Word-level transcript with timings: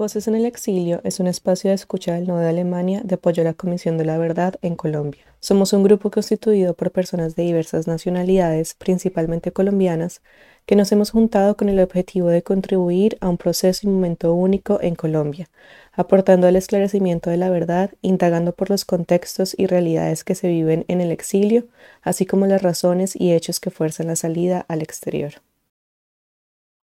Voces 0.00 0.28
en 0.28 0.34
el 0.34 0.46
Exilio 0.46 1.02
es 1.04 1.20
un 1.20 1.26
espacio 1.26 1.68
de 1.68 1.74
escucha 1.74 2.14
del 2.14 2.26
Nodo 2.26 2.38
de 2.38 2.48
Alemania 2.48 3.02
de 3.04 3.16
apoyo 3.16 3.42
a 3.42 3.44
la 3.44 3.52
Comisión 3.52 3.98
de 3.98 4.06
la 4.06 4.16
Verdad 4.16 4.54
en 4.62 4.74
Colombia. 4.74 5.20
Somos 5.40 5.74
un 5.74 5.82
grupo 5.82 6.10
constituido 6.10 6.72
por 6.72 6.90
personas 6.90 7.36
de 7.36 7.42
diversas 7.42 7.86
nacionalidades, 7.86 8.72
principalmente 8.72 9.52
colombianas, 9.52 10.22
que 10.64 10.74
nos 10.74 10.90
hemos 10.90 11.10
juntado 11.10 11.54
con 11.54 11.68
el 11.68 11.78
objetivo 11.80 12.28
de 12.28 12.42
contribuir 12.42 13.18
a 13.20 13.28
un 13.28 13.36
proceso 13.36 13.86
y 13.86 13.90
momento 13.90 14.32
único 14.32 14.78
en 14.80 14.94
Colombia, 14.94 15.50
aportando 15.92 16.46
al 16.46 16.56
esclarecimiento 16.56 17.28
de 17.28 17.36
la 17.36 17.50
verdad, 17.50 17.90
indagando 18.00 18.54
por 18.54 18.70
los 18.70 18.86
contextos 18.86 19.54
y 19.54 19.66
realidades 19.66 20.24
que 20.24 20.34
se 20.34 20.48
viven 20.48 20.86
en 20.88 21.02
el 21.02 21.12
exilio, 21.12 21.66
así 22.00 22.24
como 22.24 22.46
las 22.46 22.62
razones 22.62 23.14
y 23.14 23.34
hechos 23.34 23.60
que 23.60 23.70
fuerzan 23.70 24.06
la 24.06 24.16
salida 24.16 24.64
al 24.66 24.80
exterior. 24.80 25.42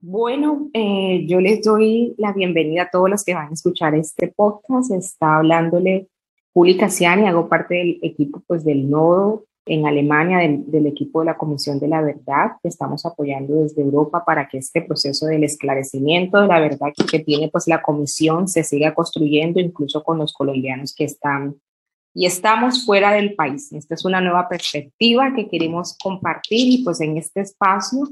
Bueno, 0.08 0.70
eh, 0.72 1.26
yo 1.26 1.40
les 1.40 1.62
doy 1.62 2.14
la 2.16 2.32
bienvenida 2.32 2.82
a 2.82 2.90
todos 2.90 3.10
los 3.10 3.24
que 3.24 3.34
van 3.34 3.48
a 3.48 3.52
escuchar 3.52 3.96
este 3.96 4.28
podcast. 4.28 4.92
Está 4.92 5.38
hablándole 5.38 6.06
Juli 6.54 6.76
Casiani, 6.76 7.26
hago 7.26 7.48
parte 7.48 7.74
del 7.74 7.98
equipo 8.02 8.40
pues, 8.46 8.64
del 8.64 8.88
Nodo 8.88 9.46
en 9.64 9.84
Alemania, 9.84 10.38
del, 10.38 10.86
equipo 10.86 11.18
de 11.18 11.26
la 11.26 11.36
Comisión 11.36 11.80
de 11.80 11.88
la 11.88 12.02
Verdad, 12.02 12.52
que 12.62 12.68
estamos 12.68 13.04
apoyando 13.04 13.56
desde 13.56 13.82
Europa 13.82 14.24
para 14.24 14.46
que 14.46 14.58
este 14.58 14.80
proceso 14.80 15.26
del 15.26 15.42
esclarecimiento 15.42 16.40
de 16.40 16.46
la 16.46 16.60
verdad 16.60 16.92
que, 16.96 17.04
que 17.04 17.18
tiene 17.18 17.48
pues, 17.48 17.66
la 17.66 17.82
Comisión 17.82 18.46
se 18.46 18.62
siga 18.62 18.94
construyendo, 18.94 19.58
incluso 19.58 20.04
con 20.04 20.18
los 20.18 20.32
colombianos 20.32 20.94
que 20.94 21.02
están 21.02 21.56
y 22.14 22.26
estamos 22.26 22.86
fuera 22.86 23.12
del 23.12 23.34
país. 23.34 23.72
Esta 23.72 23.94
es 23.94 24.04
una 24.04 24.20
nueva 24.20 24.48
perspectiva 24.48 25.34
que 25.34 25.48
queremos 25.48 25.98
compartir 25.98 26.72
y 26.72 26.84
pues 26.84 27.00
en 27.00 27.18
este 27.18 27.40
espacio 27.40 28.08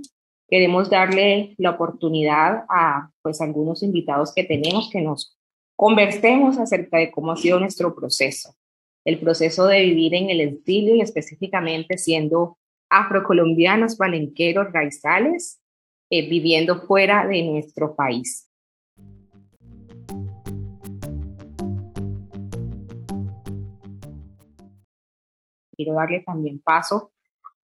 queremos 0.55 0.89
darle 0.89 1.57
la 1.59 1.71
oportunidad 1.71 2.65
a 2.69 3.11
pues 3.23 3.41
algunos 3.41 3.83
invitados 3.83 4.33
que 4.33 4.45
tenemos 4.45 4.89
que 4.89 5.01
nos 5.01 5.37
conversemos 5.75 6.59
acerca 6.59 6.99
de 6.99 7.11
cómo 7.11 7.33
ha 7.33 7.37
sido 7.37 7.59
nuestro 7.59 7.93
proceso, 7.97 8.55
el 9.05 9.19
proceso 9.19 9.67
de 9.67 9.81
vivir 9.81 10.15
en 10.15 10.31
el 10.31 10.41
exilio 10.41 10.95
y 10.95 11.01
específicamente 11.01 11.99
siendo 11.99 12.57
afrocolombianos, 12.89 13.97
palenqueros, 13.97 14.73
raizales, 14.73 15.61
eh, 16.09 16.31
viviendo 16.31 16.83
fuera 16.83 17.27
de 17.27 17.43
nuestro 17.43 17.97
país. 17.97 18.49
Quiero 25.77 25.95
darle 25.95 26.21
también 26.21 26.61
paso 26.61 27.11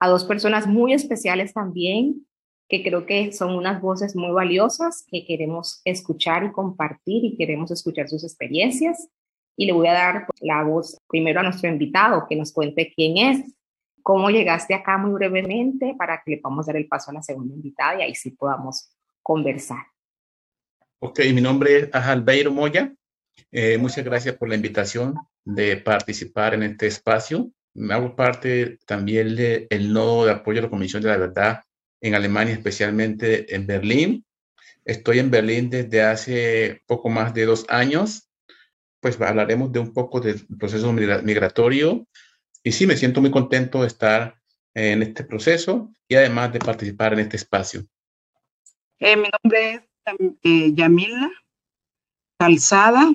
a 0.00 0.08
dos 0.08 0.24
personas 0.24 0.66
muy 0.66 0.92
especiales 0.92 1.54
también 1.54 2.26
que 2.70 2.84
creo 2.84 3.04
que 3.04 3.32
son 3.32 3.56
unas 3.56 3.82
voces 3.82 4.14
muy 4.14 4.30
valiosas 4.30 5.04
que 5.10 5.26
queremos 5.26 5.82
escuchar 5.84 6.44
y 6.44 6.52
compartir 6.52 7.24
y 7.24 7.36
queremos 7.36 7.72
escuchar 7.72 8.08
sus 8.08 8.22
experiencias. 8.22 9.08
Y 9.56 9.66
le 9.66 9.72
voy 9.72 9.88
a 9.88 9.92
dar 9.92 10.26
la 10.40 10.62
voz 10.62 10.96
primero 11.08 11.40
a 11.40 11.42
nuestro 11.42 11.68
invitado, 11.68 12.26
que 12.28 12.36
nos 12.36 12.52
cuente 12.52 12.92
quién 12.94 13.18
es, 13.18 13.56
cómo 14.04 14.30
llegaste 14.30 14.72
acá 14.72 14.96
muy 14.98 15.10
brevemente 15.10 15.96
para 15.98 16.22
que 16.24 16.30
le 16.30 16.38
podamos 16.38 16.66
dar 16.66 16.76
el 16.76 16.86
paso 16.86 17.10
a 17.10 17.14
la 17.14 17.22
segunda 17.22 17.54
invitada 17.56 17.98
y 17.98 18.02
ahí 18.02 18.14
sí 18.14 18.30
podamos 18.30 18.94
conversar. 19.20 19.84
Ok, 21.00 21.18
mi 21.34 21.40
nombre 21.40 21.76
es 21.80 21.94
Albeiro 21.94 22.52
Moya. 22.52 22.94
Eh, 23.50 23.78
muchas 23.78 24.04
gracias 24.04 24.36
por 24.36 24.48
la 24.48 24.54
invitación 24.54 25.14
de 25.44 25.76
participar 25.76 26.54
en 26.54 26.62
este 26.62 26.86
espacio. 26.86 27.50
Me 27.74 27.94
hago 27.94 28.14
parte 28.14 28.78
también 28.86 29.34
del 29.34 29.92
nodo 29.92 30.26
de 30.26 30.32
apoyo 30.32 30.60
a 30.60 30.62
la 30.62 30.70
Comisión 30.70 31.02
de 31.02 31.08
la 31.08 31.16
Verdad 31.16 31.64
en 32.00 32.14
Alemania, 32.14 32.54
especialmente 32.54 33.54
en 33.54 33.66
Berlín. 33.66 34.24
Estoy 34.84 35.18
en 35.18 35.30
Berlín 35.30 35.70
desde 35.70 36.02
hace 36.02 36.82
poco 36.86 37.08
más 37.08 37.34
de 37.34 37.44
dos 37.44 37.66
años. 37.68 38.28
Pues 39.00 39.20
hablaremos 39.20 39.72
de 39.72 39.78
un 39.78 39.92
poco 39.92 40.20
del 40.20 40.46
proceso 40.58 40.92
migratorio. 40.92 42.06
Y 42.62 42.72
sí, 42.72 42.86
me 42.86 42.96
siento 42.96 43.20
muy 43.20 43.30
contento 43.30 43.82
de 43.82 43.86
estar 43.86 44.40
en 44.74 45.02
este 45.02 45.24
proceso 45.24 45.92
y 46.08 46.14
además 46.14 46.52
de 46.52 46.58
participar 46.58 47.12
en 47.12 47.20
este 47.20 47.36
espacio. 47.36 47.84
Eh, 48.98 49.16
mi 49.16 49.28
nombre 49.42 49.74
es 49.74 49.82
eh, 50.42 50.72
Yamila 50.74 51.30
Calzada. 52.38 53.14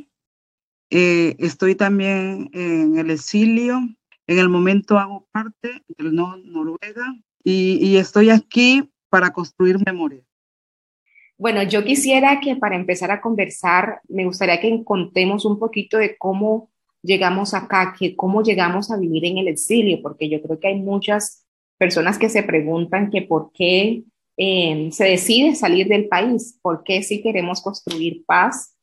Eh, 0.89 1.35
estoy 1.39 1.75
también 1.75 2.49
en 2.53 2.97
el 2.97 3.11
exilio. 3.11 3.79
En 4.27 4.39
el 4.39 4.49
momento 4.49 4.97
hago 4.97 5.27
parte 5.31 5.83
del 5.97 6.15
no 6.15 6.37
Noruega 6.37 7.13
y, 7.45 7.97
estoy 7.97 8.31
aquí 8.31 8.91
para 9.09 9.31
construir 9.31 9.77
memoria. 9.85 10.21
Bueno, 11.37 11.61
yo 11.63 11.83
quisiera 11.83 12.39
que 12.39 12.55
para 12.55 12.75
empezar 12.75 13.11
a 13.11 13.21
conversar, 13.21 14.01
me 14.07 14.25
gustaría 14.25 14.59
que 14.59 14.83
contemos 14.83 15.45
un 15.45 15.59
poquito 15.59 15.97
de 15.97 16.17
cómo 16.17 16.71
llegamos 17.03 17.53
acá, 17.53 17.93
que 17.97 18.15
cómo 18.15 18.41
llegamos 18.41 18.89
a 18.89 18.97
vivir 18.97 19.25
en 19.25 19.37
el 19.37 19.47
exilio, 19.47 20.01
porque 20.01 20.27
yo 20.27 20.41
creo 20.41 20.59
que 20.59 20.69
hay 20.69 20.81
muchas 20.81 21.45
personas 21.77 22.17
que 22.17 22.29
se 22.29 22.41
preguntan 22.41 23.11
que 23.11 23.21
por 23.21 23.51
qué 23.51 24.03
eh, 24.37 24.89
se 24.91 25.05
decide 25.05 25.55
salir 25.55 25.87
del 25.87 26.07
país, 26.07 26.57
por 26.61 26.83
qué 26.83 27.03
si 27.03 27.21
queremos 27.21 27.61
construir 27.61 28.25
paz, 28.25 28.75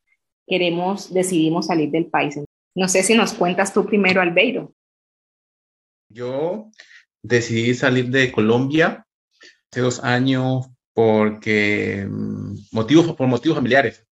queremos, 0.46 1.12
decidimos 1.12 1.66
salir 1.66 1.90
del 1.90 2.06
país. 2.06 2.38
No 2.76 2.86
sé 2.86 3.02
si 3.02 3.14
nos 3.14 3.32
cuentas 3.32 3.72
tú 3.72 3.84
primero, 3.86 4.20
Albeiro. 4.20 4.72
Yo 6.08 6.70
decidí 7.22 7.75
salir 7.75 8.10
de 8.10 8.33
Colombia 8.33 9.06
hace 9.71 9.81
dos 9.81 10.03
años 10.05 10.66
porque 10.93 12.06
mm, 12.09 12.55
motivos, 12.72 13.15
por 13.15 13.27
motivos 13.27 13.56
familiares. 13.56 14.06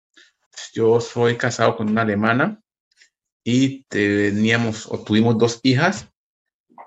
Yo 0.73 0.99
soy 0.99 1.37
casado 1.37 1.75
con 1.75 1.89
una 1.89 2.01
alemana 2.01 2.61
y 3.43 3.83
teníamos 3.83 4.87
o 4.87 4.99
tuvimos 5.03 5.37
dos 5.37 5.59
hijas 5.63 6.07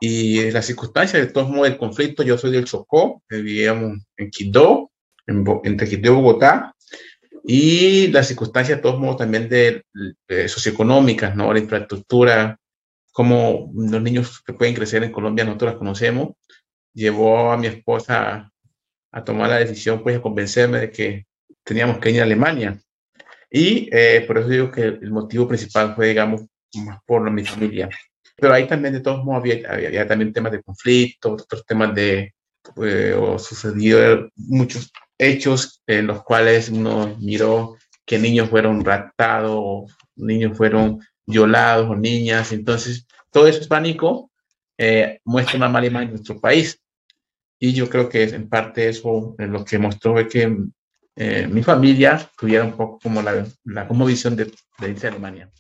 y 0.01 0.51
las 0.51 0.67
circunstancias, 0.67 1.25
de 1.25 1.33
todos 1.33 1.49
modos, 1.49 1.69
el 1.69 1.79
conflicto, 1.79 2.23
yo 2.23 2.37
soy 2.37 2.51
del 2.51 2.65
Chocó, 2.65 3.23
vivíamos 3.29 3.99
en 4.17 4.31
Quito, 4.31 4.91
entre 5.27 5.89
Quito 5.89 6.09
y 6.09 6.15
Bogotá, 6.15 6.75
y 7.45 8.09
las 8.09 8.29
circunstancias, 8.29 8.79
de 8.79 8.83
todos 8.83 8.99
modos, 8.99 9.19
también 9.19 9.49
de, 9.49 9.85
de 10.29 10.49
socioeconómicas, 10.49 11.37
¿no? 11.37 11.53
La 11.53 11.59
infraestructura 11.59 12.59
como 13.15 13.71
los 13.73 14.03
niños 14.03 14.43
que 14.45 14.53
pueden 14.53 14.75
crecer 14.75 15.05
en 15.05 15.13
Colombia, 15.13 15.45
nosotros 15.45 15.71
las 15.71 15.79
conocemos, 15.79 16.31
llevó 16.93 17.53
a 17.53 17.57
mi 17.57 17.69
esposa 17.69 18.51
a 19.13 19.25
tomar 19.25 19.51
la 19.51 19.61
decisión, 19.61 20.03
pues 20.03 20.17
a 20.17 20.21
convencerme 20.21 20.81
de 20.81 20.91
que 20.91 21.27
teníamos 21.63 21.99
que 21.99 22.11
ir 22.11 22.21
a 22.21 22.25
Alemania. 22.25 22.77
Y 23.49 23.89
eh, 23.93 24.25
por 24.27 24.39
eso 24.39 24.49
digo 24.49 24.73
que 24.73 24.83
el 24.83 25.13
motivo 25.13 25.47
principal 25.47 25.95
fue, 25.95 26.09
digamos, 26.09 26.43
más 26.85 26.99
por 27.07 27.31
mi 27.31 27.45
familia. 27.45 27.89
Pero 28.37 28.53
ahí 28.53 28.67
también, 28.67 28.95
de 28.95 29.01
todos 29.01 29.25
modos, 29.25 29.43
había, 29.43 29.71
había, 29.71 30.09
también 30.09 30.33
temas 30.33 30.51
de 30.51 30.63
conflicto, 30.65 31.35
otros 31.35 31.65
temas 31.65 31.95
de, 31.95 32.35
pues, 32.75 33.15
o 33.15 33.39
sucedió 33.39 34.29
muchos 34.35 34.91
hechos 35.19 35.85
en 35.87 36.09
los 36.09 36.25
cuales 36.25 36.69
uno 36.69 37.17
miró 37.21 37.77
que 38.05 38.19
niños 38.19 38.51
fueron 38.51 38.85
raptados, 38.85 39.97
niños 40.17 40.57
fueron 40.57 40.99
violados 41.27 41.89
o 41.91 41.97
niñas. 41.97 42.53
Entonces, 42.53 43.07
todo 43.31 43.47
eso 43.47 43.61
hispánico 43.61 44.31
eh, 44.79 45.21
muestra 45.25 45.57
una 45.57 45.69
mala 45.69 45.87
imagen 45.87 46.09
de 46.09 46.15
nuestro 46.15 46.41
país. 46.41 46.81
Y 47.59 47.73
yo 47.73 47.89
creo 47.89 48.09
que 48.09 48.25
en 48.25 48.49
parte 48.49 48.89
eso 48.89 49.35
es 49.39 49.49
lo 49.49 49.65
que 49.65 49.79
mostró 49.79 50.19
es 50.19 50.29
que 50.29 50.57
eh, 51.17 51.47
mi 51.51 51.63
familia 51.63 52.29
tuviera 52.37 52.65
un 52.65 52.73
poco 52.73 52.99
como 53.03 53.23
la, 53.23 53.47
la 53.65 53.87
como 53.87 54.05
visión 54.05 54.35
de, 54.37 54.51
de 54.79 54.91
irse 54.91 55.07
a 55.07 55.11
Alemania. 55.11 55.51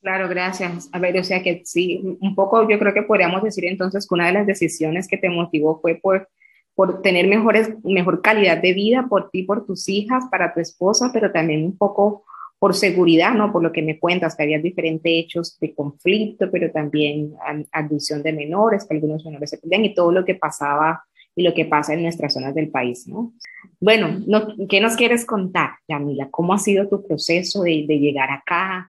Claro, 0.00 0.28
gracias. 0.28 0.88
A 0.92 0.98
ver, 0.98 1.16
o 1.18 1.22
sea 1.22 1.42
que 1.42 1.62
sí, 1.64 2.18
un 2.20 2.34
poco 2.34 2.68
yo 2.68 2.76
creo 2.78 2.92
que 2.92 3.02
podríamos 3.02 3.42
decir 3.42 3.66
entonces 3.66 4.08
que 4.08 4.14
una 4.14 4.26
de 4.26 4.32
las 4.32 4.46
decisiones 4.46 5.06
que 5.06 5.16
te 5.16 5.28
motivó 5.28 5.80
fue 5.80 5.94
por, 5.94 6.28
por 6.74 7.02
tener 7.02 7.28
mejores, 7.28 7.70
mejor 7.84 8.20
calidad 8.20 8.60
de 8.60 8.72
vida 8.72 9.06
por 9.08 9.30
ti, 9.30 9.44
por 9.44 9.64
tus 9.64 9.88
hijas, 9.88 10.24
para 10.28 10.52
tu 10.54 10.60
esposa, 10.60 11.10
pero 11.12 11.30
también 11.30 11.64
un 11.64 11.76
poco 11.76 12.24
por 12.62 12.76
seguridad, 12.76 13.34
¿no? 13.34 13.50
Por 13.50 13.60
lo 13.60 13.72
que 13.72 13.82
me 13.82 13.98
cuentas, 13.98 14.36
que 14.36 14.44
había 14.44 14.60
diferentes 14.60 15.10
hechos 15.12 15.58
de 15.58 15.74
conflicto, 15.74 16.48
pero 16.48 16.70
también 16.70 17.34
abducción 17.72 18.22
de 18.22 18.32
menores, 18.32 18.84
que 18.84 18.94
algunos 18.94 19.24
menores 19.24 19.50
se 19.50 19.58
perdían 19.58 19.84
y 19.84 19.96
todo 19.96 20.12
lo 20.12 20.24
que 20.24 20.36
pasaba 20.36 21.04
y 21.34 21.42
lo 21.42 21.54
que 21.54 21.64
pasa 21.64 21.94
en 21.94 22.02
nuestras 22.04 22.34
zonas 22.34 22.54
del 22.54 22.70
país, 22.70 23.08
¿no? 23.08 23.34
Bueno, 23.80 24.24
¿qué 24.68 24.80
nos 24.80 24.94
quieres 24.94 25.26
contar, 25.26 25.70
Yamila? 25.88 26.30
¿Cómo 26.30 26.54
ha 26.54 26.58
sido 26.58 26.88
tu 26.88 27.04
proceso 27.04 27.64
de, 27.64 27.84
llegar 27.84 28.30
acá? 28.30 28.92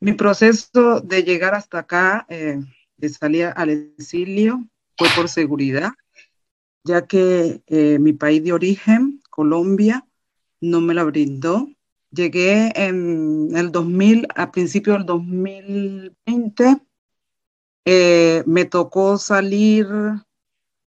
Mi 0.00 0.14
proceso 0.14 1.02
de 1.02 1.22
llegar 1.22 1.54
hasta 1.54 1.80
acá, 1.80 2.24
eh, 2.30 2.56
de 2.96 3.08
salir 3.10 3.52
al 3.54 3.68
exilio, 3.68 4.64
fue 4.96 5.08
por 5.14 5.28
seguridad, 5.28 5.90
ya 6.84 7.06
que 7.06 7.60
eh, 7.66 7.98
mi 7.98 8.14
país 8.14 8.42
de 8.42 8.54
origen, 8.54 9.20
Colombia, 9.28 10.06
no 10.62 10.80
me 10.80 10.94
la 10.94 11.04
brindó 11.04 11.68
Llegué 12.10 12.72
en 12.74 13.50
el 13.54 13.70
2000, 13.70 14.28
a 14.34 14.50
principios 14.50 14.98
del 14.98 15.06
2020. 15.06 16.78
Eh, 17.84 18.42
me 18.46 18.64
tocó 18.64 19.18
salir 19.18 19.86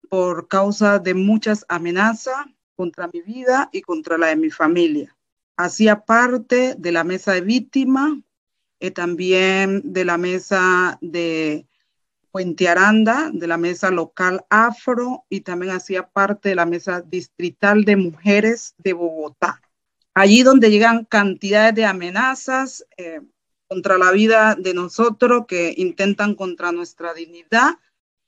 por 0.09 0.47
causa 0.47 0.99
de 0.99 1.13
muchas 1.13 1.65
amenazas 1.69 2.35
contra 2.75 3.07
mi 3.13 3.21
vida 3.21 3.69
y 3.71 3.81
contra 3.81 4.17
la 4.17 4.27
de 4.27 4.35
mi 4.35 4.49
familia. 4.49 5.15
hacía 5.57 6.05
parte 6.05 6.73
de 6.75 6.91
la 6.91 7.03
mesa 7.03 7.33
de 7.33 7.41
víctimas, 7.41 8.13
eh, 8.79 8.89
también 8.89 9.81
de 9.93 10.05
la 10.05 10.17
mesa 10.17 10.97
de 11.01 11.67
Puente 12.31 12.67
Aranda, 12.67 13.29
de 13.31 13.45
la 13.45 13.57
mesa 13.57 13.91
local 13.91 14.43
afro 14.49 15.25
y 15.29 15.41
también 15.41 15.73
hacía 15.73 16.09
parte 16.09 16.49
de 16.49 16.55
la 16.55 16.65
mesa 16.65 17.01
distrital 17.01 17.85
de 17.85 17.95
mujeres 17.95 18.73
de 18.79 18.93
Bogotá. 18.93 19.61
Allí 20.13 20.43
donde 20.43 20.69
llegan 20.69 21.05
cantidades 21.05 21.75
de 21.75 21.85
amenazas 21.85 22.85
eh, 22.97 23.21
contra 23.67 23.97
la 23.97 24.11
vida 24.11 24.55
de 24.55 24.73
nosotros 24.73 25.45
que 25.47 25.73
intentan 25.77 26.35
contra 26.35 26.73
nuestra 26.73 27.13
dignidad, 27.13 27.71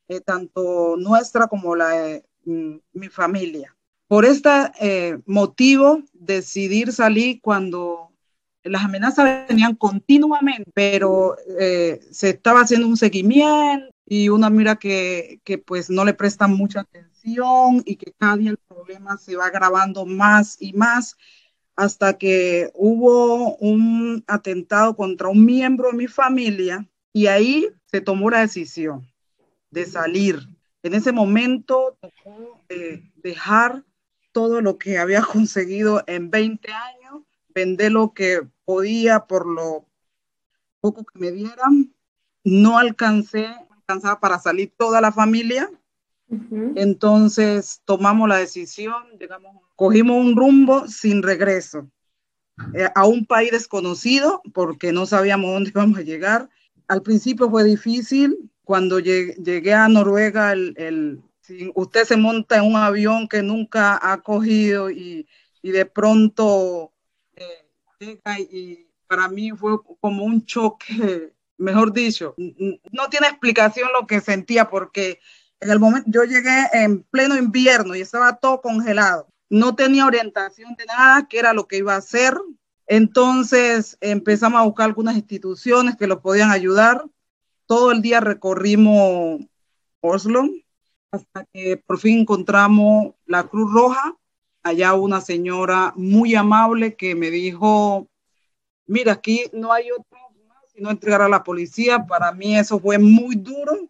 eh, 0.08 0.22
tanto 0.22 0.96
nuestra 0.98 1.48
como 1.48 1.76
la 1.76 1.90
de 1.90 2.26
mm, 2.46 2.76
mi 2.94 3.10
familia. 3.10 3.76
Por 4.08 4.26
este 4.26 4.50
eh, 4.80 5.20
motivo, 5.26 6.02
decidir 6.14 6.94
salir 6.94 7.42
cuando 7.42 8.12
las 8.64 8.86
amenazas 8.86 9.48
venían 9.50 9.76
continuamente, 9.76 10.72
pero 10.74 11.36
se 11.58 12.30
estaba 12.30 12.62
haciendo 12.62 12.88
un 12.88 12.96
seguimiento 12.96 13.94
y 14.06 14.30
una 14.30 14.50
mira 14.50 14.78
que, 14.78 15.42
que, 15.44 15.58
pues 15.58 15.90
no 15.90 16.06
le 16.06 16.14
prestan 16.14 16.56
mucha 16.56 16.82
atención 16.82 17.82
y 17.86 17.98
que 17.98 18.14
cada 18.14 18.38
día 18.38 18.52
el 18.52 18.58
problema 18.58 19.18
se 19.18 19.36
va 19.36 19.48
agravando 19.48 20.06
más 20.06 20.56
y 20.62 20.72
más 20.72 21.18
hasta 21.76 22.18
que 22.18 22.72
hubo 22.76 23.56
un 23.58 24.24
atentado 24.28 24.96
contra 24.96 25.30
un 25.30 25.46
miembro 25.46 25.90
de 25.92 25.98
mi 25.98 26.08
familia 26.08 26.88
y 27.12 27.28
ahí 27.28 27.70
se 27.86 28.02
tomó 28.02 28.30
la 28.30 28.42
decisión 28.42 29.08
de 29.72 29.86
salir. 29.86 30.48
En 30.84 30.94
ese 30.94 31.12
momento 31.12 31.98
tocó 32.00 32.60
eh, 32.70 33.12
dejar 33.16 33.84
todo 34.32 34.62
lo 34.62 34.78
que 34.78 34.98
había 34.98 35.22
conseguido 35.32 36.04
en 36.08 36.30
20 36.30 36.72
años, 36.72 37.24
vender 37.54 37.92
lo 37.92 38.14
que 38.14 38.42
podía 38.66 39.26
por 39.26 39.48
lo 39.48 39.86
poco 40.82 41.06
que 41.06 41.20
me 41.20 41.32
dieran. 41.32 41.94
No 42.44 42.78
alcancé 42.78 43.48
alcanzaba 43.70 44.20
para 44.20 44.40
salir 44.40 44.74
toda 44.78 45.02
la 45.02 45.12
familia. 45.12 45.70
Entonces 46.76 47.82
tomamos 47.86 48.28
la 48.30 48.38
decisión, 48.38 49.04
digamos, 49.20 49.56
cogimos 49.76 50.18
un 50.18 50.36
rumbo 50.36 50.88
sin 50.88 51.24
regreso 51.24 51.90
eh, 52.74 52.90
a 52.96 53.06
un 53.06 53.26
país 53.26 53.52
desconocido 53.52 54.42
porque 54.54 54.92
no 54.92 55.06
sabíamos 55.06 55.52
dónde 55.52 55.72
íbamos 55.76 56.00
a 56.00 56.04
llegar. 56.04 56.50
Al 56.88 57.02
principio 57.02 57.50
fue 57.50 57.64
difícil. 57.64 58.50
Cuando 58.64 59.00
llegué, 59.00 59.74
a 59.74 59.90
Noruega, 59.90 60.54
el, 60.54 61.22
si 61.42 61.70
usted 61.76 62.06
se 62.06 62.16
monta 62.16 62.58
en 62.58 62.64
un 62.64 62.78
avión 62.78 63.28
que 63.28 63.44
nunca 63.44 64.00
ha 64.02 64.22
cogido 64.22 64.90
y, 64.90 65.28
y 65.62 65.72
de 65.72 65.86
pronto 65.86 66.94
eh, 67.36 67.68
llega 68.00 68.40
y 68.40 68.88
para 69.06 69.28
mí 69.28 69.52
fue 69.52 69.78
como 70.00 70.24
un 70.24 70.46
choque 70.46 71.34
mejor 71.58 71.94
dicho, 71.94 72.36
no 72.38 73.10
tiene 73.10 73.28
explicación 73.28 73.90
lo 73.94 74.06
que 74.06 74.22
sentía 74.22 74.70
porque 74.70 75.20
en 75.60 75.72
el 75.72 75.80
momento 75.80 76.10
yo 76.12 76.24
llegué 76.24 76.68
en 76.74 77.04
pleno 77.04 77.38
invierno 77.38 77.96
y 77.96 78.02
estaba 78.02 78.36
todo 78.36 78.62
congelado. 78.62 79.28
No 79.50 79.76
tenía 79.76 80.06
orientación 80.06 80.76
de 80.76 80.86
nada, 80.86 81.28
qué 81.28 81.40
era 81.40 81.54
lo 81.54 81.68
que 81.68 81.78
iba 81.78 81.94
a 81.94 81.98
hacer. 81.98 82.36
Entonces 82.88 83.98
empezamos 84.02 84.60
a 84.60 84.66
buscar 84.66 84.88
algunas 84.88 85.16
instituciones 85.16 85.96
que 85.96 86.08
lo 86.08 86.22
podían 86.22 86.52
ayudar. 86.52 87.06
Todo 87.66 87.92
el 87.92 88.02
día 88.02 88.20
recorrimos 88.20 89.42
Oslo 90.02 90.50
hasta 91.12 91.46
que 91.54 91.78
por 91.78 92.00
fin 92.00 92.22
encontramos 92.22 93.14
la 93.26 93.44
Cruz 93.44 93.72
Roja. 93.72 94.18
Allá 94.64 94.94
una 94.94 95.22
señora 95.22 95.94
muy 95.96 96.36
amable 96.36 96.96
que 96.96 97.16
me 97.16 97.30
dijo, 97.30 98.08
mira, 98.88 99.14
aquí 99.14 99.46
no 99.54 99.72
hay 99.72 99.92
otro 99.92 100.18
no 100.76 100.92
entregar 100.92 101.22
a 101.22 101.30
la 101.30 101.44
policía. 101.44 102.06
Para 102.06 102.32
mí 102.32 102.58
eso 102.58 102.80
fue 102.80 102.98
muy 102.98 103.36
duro, 103.36 103.90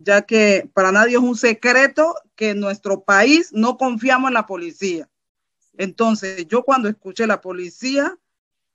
ya 0.00 0.22
que 0.22 0.68
para 0.72 0.92
nadie 0.92 1.16
es 1.16 1.22
un 1.22 1.36
secreto 1.36 2.14
que 2.34 2.50
en 2.50 2.60
nuestro 2.60 3.02
país 3.02 3.50
no 3.52 3.76
confiamos 3.76 4.28
en 4.28 4.34
la 4.34 4.46
policía. 4.46 5.08
Entonces, 5.76 6.46
yo 6.48 6.62
cuando 6.62 6.88
escuché 6.88 7.26
la 7.26 7.40
policía, 7.40 8.18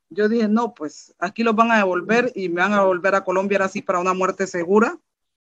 yo 0.10 0.30
dije, 0.30 0.48
no, 0.48 0.74
pues 0.74 1.14
aquí 1.20 1.44
los 1.44 1.56
van 1.56 1.72
a 1.72 1.78
devolver 1.78 2.32
y 2.36 2.50
me 2.50 2.62
van 2.62 2.74
a 2.74 2.84
volver 2.84 3.16
a 3.16 3.24
Colombia 3.24 3.58
ahora 3.58 3.70
sí 3.70 3.82
para 3.82 4.00
una 4.00 4.14
muerte 4.14 4.46
segura. 4.48 5.00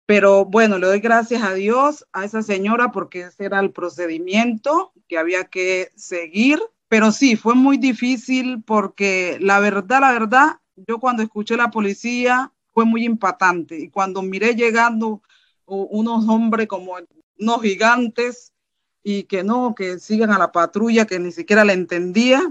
Pero 0.06 0.46
bueno, 0.46 0.78
le 0.78 0.88
doy 0.88 1.00
gracias 1.00 1.44
a 1.44 1.54
Dios, 1.54 2.06
a 2.14 2.24
esa 2.24 2.42
señora, 2.42 2.92
porque 2.92 3.22
ese 3.22 3.46
era 3.46 3.60
el 3.60 3.72
procedimiento 3.72 4.94
que 5.08 5.18
había 5.18 5.46
que 5.46 5.90
seguir. 5.96 6.60
Pero 6.88 7.12
sí, 7.12 7.36
fue 7.36 7.56
muy 7.56 7.78
difícil 7.78 8.64
porque 8.64 9.38
la 9.42 9.60
verdad, 9.60 10.02
la 10.02 10.12
verdad, 10.14 10.60
yo 10.88 11.00
cuando 11.00 11.24
escuché 11.24 11.58
la 11.58 11.72
policía 11.72 12.54
fue 12.74 12.86
muy 12.86 13.04
impactante 13.06 13.80
y 13.80 13.90
cuando 13.90 14.22
miré 14.22 14.56
llegando 14.56 15.22
unos 15.66 16.28
hombres 16.28 16.68
como 16.68 16.98
unos 17.40 17.62
gigantes 17.62 18.54
y 19.04 19.24
que 19.24 19.44
no, 19.44 19.76
que 19.76 20.00
sigan 20.00 20.32
a 20.32 20.40
la 20.40 20.52
patrulla, 20.52 21.06
que 21.06 21.20
ni 21.20 21.32
siquiera 21.32 21.64
la 21.64 21.74
entendía, 21.74 22.42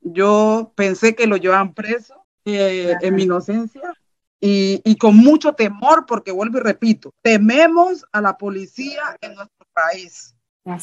yo 0.00 0.72
pensé 0.74 1.14
que 1.14 1.26
lo 1.26 1.36
llevaban 1.36 1.74
preso 1.74 2.26
eh, 2.44 2.94
en 3.00 3.14
mi 3.14 3.22
inocencia 3.22 3.94
y, 4.40 4.82
y, 4.84 4.96
con 4.96 5.16
mucho 5.16 5.52
temor, 5.52 6.04
porque 6.04 6.32
vuelvo 6.32 6.58
y 6.58 6.62
repito, 6.62 7.14
tememos 7.22 8.04
a 8.10 8.20
la 8.20 8.36
policía 8.36 9.16
en 9.20 9.36
nuestro 9.36 9.66
país. 9.72 10.34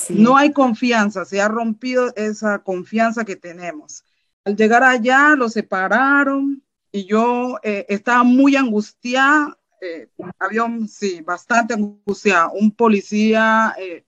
no 0.09 0.38
hay 0.38 0.53
confianza, 0.53 1.25
se 1.25 1.41
ha 1.41 1.50
rompido 1.50 2.13
esa 2.15 2.59
confianza 2.59 3.25
que 3.25 3.36
tenemos. 3.36 4.06
Al 4.45 4.56
llegar 4.56 4.83
allá, 4.83 5.36
lo 5.36 5.50
separaron 5.50 6.63
y 6.91 7.06
yo 7.06 7.59
eh, 7.63 7.86
estaba 7.89 8.24
muy 8.24 8.56
angustiada. 8.56 9.58
Eh, 9.81 10.09
había, 10.39 10.63
sí, 10.87 11.21
bastante 11.21 11.73
angustiada. 11.73 12.49
Un 12.49 12.71
policía, 12.71 13.75
eh, 13.79 14.05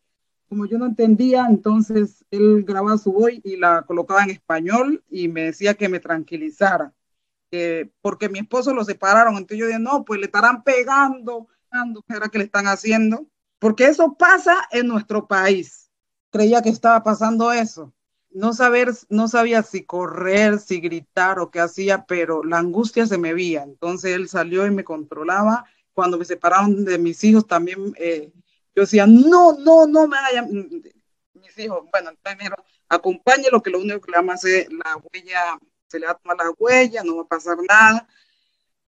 como 0.50 0.66
yo 0.66 0.78
no 0.78 0.86
entendía, 0.86 1.46
entonces 1.50 2.26
él 2.32 2.64
grababa 2.64 2.98
su 2.98 3.14
voz 3.14 3.32
y 3.44 3.58
la 3.58 3.84
colocaba 3.84 4.24
en 4.24 4.32
español 4.32 5.04
y 5.10 5.28
me 5.28 5.44
decía 5.44 5.76
que 5.76 5.90
me 5.90 6.00
tranquilizara. 6.00 6.94
porque 8.02 8.30
mi 8.30 8.40
esposo 8.40 8.74
lo 8.74 8.86
separaron, 8.86 9.34
entonces 9.34 9.58
yo 9.60 9.68
dije, 9.68 9.80
no, 9.80 10.06
pues 10.06 10.20
le 10.22 10.28
estarán 10.28 10.64
pegando, 10.64 11.50
¿qué 12.08 12.16
era 12.16 12.30
que 12.30 12.38
le 12.38 12.46
están 12.46 12.68
haciendo? 12.68 13.28
Porque 13.60 13.86
eso 13.86 14.16
pasa 14.18 14.68
en 14.72 14.88
nuestro 14.88 15.28
país. 15.28 15.90
Creía 16.32 16.62
que 16.62 16.70
estaba 16.70 17.04
pasando 17.04 17.52
eso 17.52 17.94
no 18.34 18.54
saber, 18.54 18.92
no 19.10 19.28
sabía 19.28 19.64
si 19.64 19.84
correr, 19.84 20.60
si 20.60 20.80
gritar 20.80 21.40
o 21.40 21.52
qué 21.52 21.60
hacía, 21.60 22.06
pero 22.06 22.44
la 22.44 22.60
angustia 22.60 23.06
se 23.06 23.18
me 23.18 23.34
veía. 23.34 23.64
Entonces 23.64 24.16
él 24.16 24.30
salió 24.30 24.66
y 24.66 24.72
me 24.72 24.84
controlaba. 24.84 25.66
Cuando 25.94 26.18
me 26.18 26.26
separaron 26.26 26.86
de 26.86 26.98
mis 26.98 27.24
hijos 27.24 27.46
también, 27.48 27.94
eh, 27.98 28.32
yo 28.76 28.84
decía, 28.84 29.06
no, 29.06 29.54
no, 29.54 29.88
no 29.88 30.08
me 30.08 30.18
hagan 30.18 30.50
mis 31.34 31.58
hijos. 31.58 31.86
Bueno, 31.92 32.12
entonces 32.12 32.40
dijeron, 32.40 32.64
acompáñelo, 32.88 33.62
que 33.62 33.70
lo 33.70 33.80
único 33.80 34.02
que 34.02 34.12
le 34.12 34.18
vamos 34.18 34.44
a 34.44 34.48
la 34.48 34.98
huella, 34.98 35.60
se 35.88 36.00
le 36.00 36.06
va 36.06 36.14
a 36.14 36.18
tomar 36.18 36.38
la 36.38 36.52
huella, 36.58 37.04
no 37.04 37.18
va 37.18 37.24
a 37.24 37.28
pasar 37.28 37.58
nada. 37.68 38.08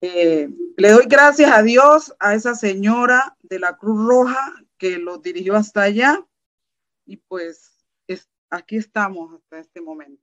Eh, 0.01 0.49
le 0.77 0.91
doy 0.91 1.05
gracias 1.07 1.51
a 1.51 1.61
Dios, 1.61 2.15
a 2.19 2.35
esa 2.35 2.55
señora 2.55 3.35
de 3.41 3.59
la 3.59 3.77
Cruz 3.77 4.07
Roja 4.07 4.53
que 4.77 4.97
lo 4.97 5.17
dirigió 5.17 5.55
hasta 5.55 5.83
allá. 5.83 6.25
Y 7.05 7.17
pues 7.17 7.74
aquí 8.55 8.77
estamos 8.77 9.33
hasta 9.33 9.59
este 9.59 9.81
momento. 9.81 10.21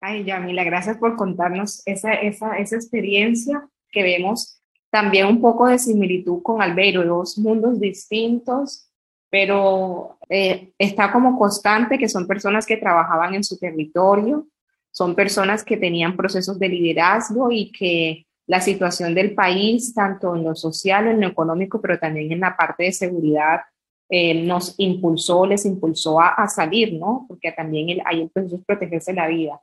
Ay, 0.00 0.24
Yamila, 0.24 0.64
gracias 0.64 0.96
por 0.98 1.16
contarnos 1.16 1.82
esa, 1.86 2.12
esa, 2.14 2.56
esa 2.58 2.76
experiencia 2.76 3.68
que 3.90 4.02
vemos 4.02 4.62
también 4.90 5.26
un 5.26 5.40
poco 5.40 5.66
de 5.66 5.78
similitud 5.78 6.42
con 6.42 6.62
Albeiro, 6.62 7.04
dos 7.04 7.36
mundos 7.38 7.80
distintos, 7.80 8.88
pero 9.30 10.18
eh, 10.28 10.72
está 10.78 11.12
como 11.12 11.38
constante 11.38 11.98
que 11.98 12.08
son 12.08 12.26
personas 12.26 12.64
que 12.64 12.76
trabajaban 12.76 13.34
en 13.34 13.44
su 13.44 13.58
territorio, 13.58 14.46
son 14.90 15.14
personas 15.14 15.64
que 15.64 15.76
tenían 15.76 16.16
procesos 16.16 16.58
de 16.58 16.68
liderazgo 16.68 17.50
y 17.50 17.70
que 17.70 18.26
la 18.46 18.60
situación 18.60 19.14
del 19.14 19.34
país, 19.34 19.92
tanto 19.94 20.34
en 20.34 20.44
lo 20.44 20.54
social, 20.54 21.06
en 21.06 21.20
lo 21.20 21.26
económico, 21.26 21.80
pero 21.82 21.98
también 21.98 22.32
en 22.32 22.40
la 22.40 22.56
parte 22.56 22.84
de 22.84 22.92
seguridad, 22.92 23.60
eh, 24.08 24.42
nos 24.42 24.74
impulsó, 24.78 25.44
les 25.44 25.66
impulsó 25.66 26.20
a, 26.20 26.48
salir, 26.48 26.94
¿no? 26.94 27.26
Porque 27.28 27.52
también 27.52 27.90
el, 27.90 28.02
hay 28.06 28.22
el 28.22 28.30
proceso 28.30 28.56
de 28.56 28.64
protegerse 28.64 29.12
la 29.12 29.26
vida. 29.26 29.60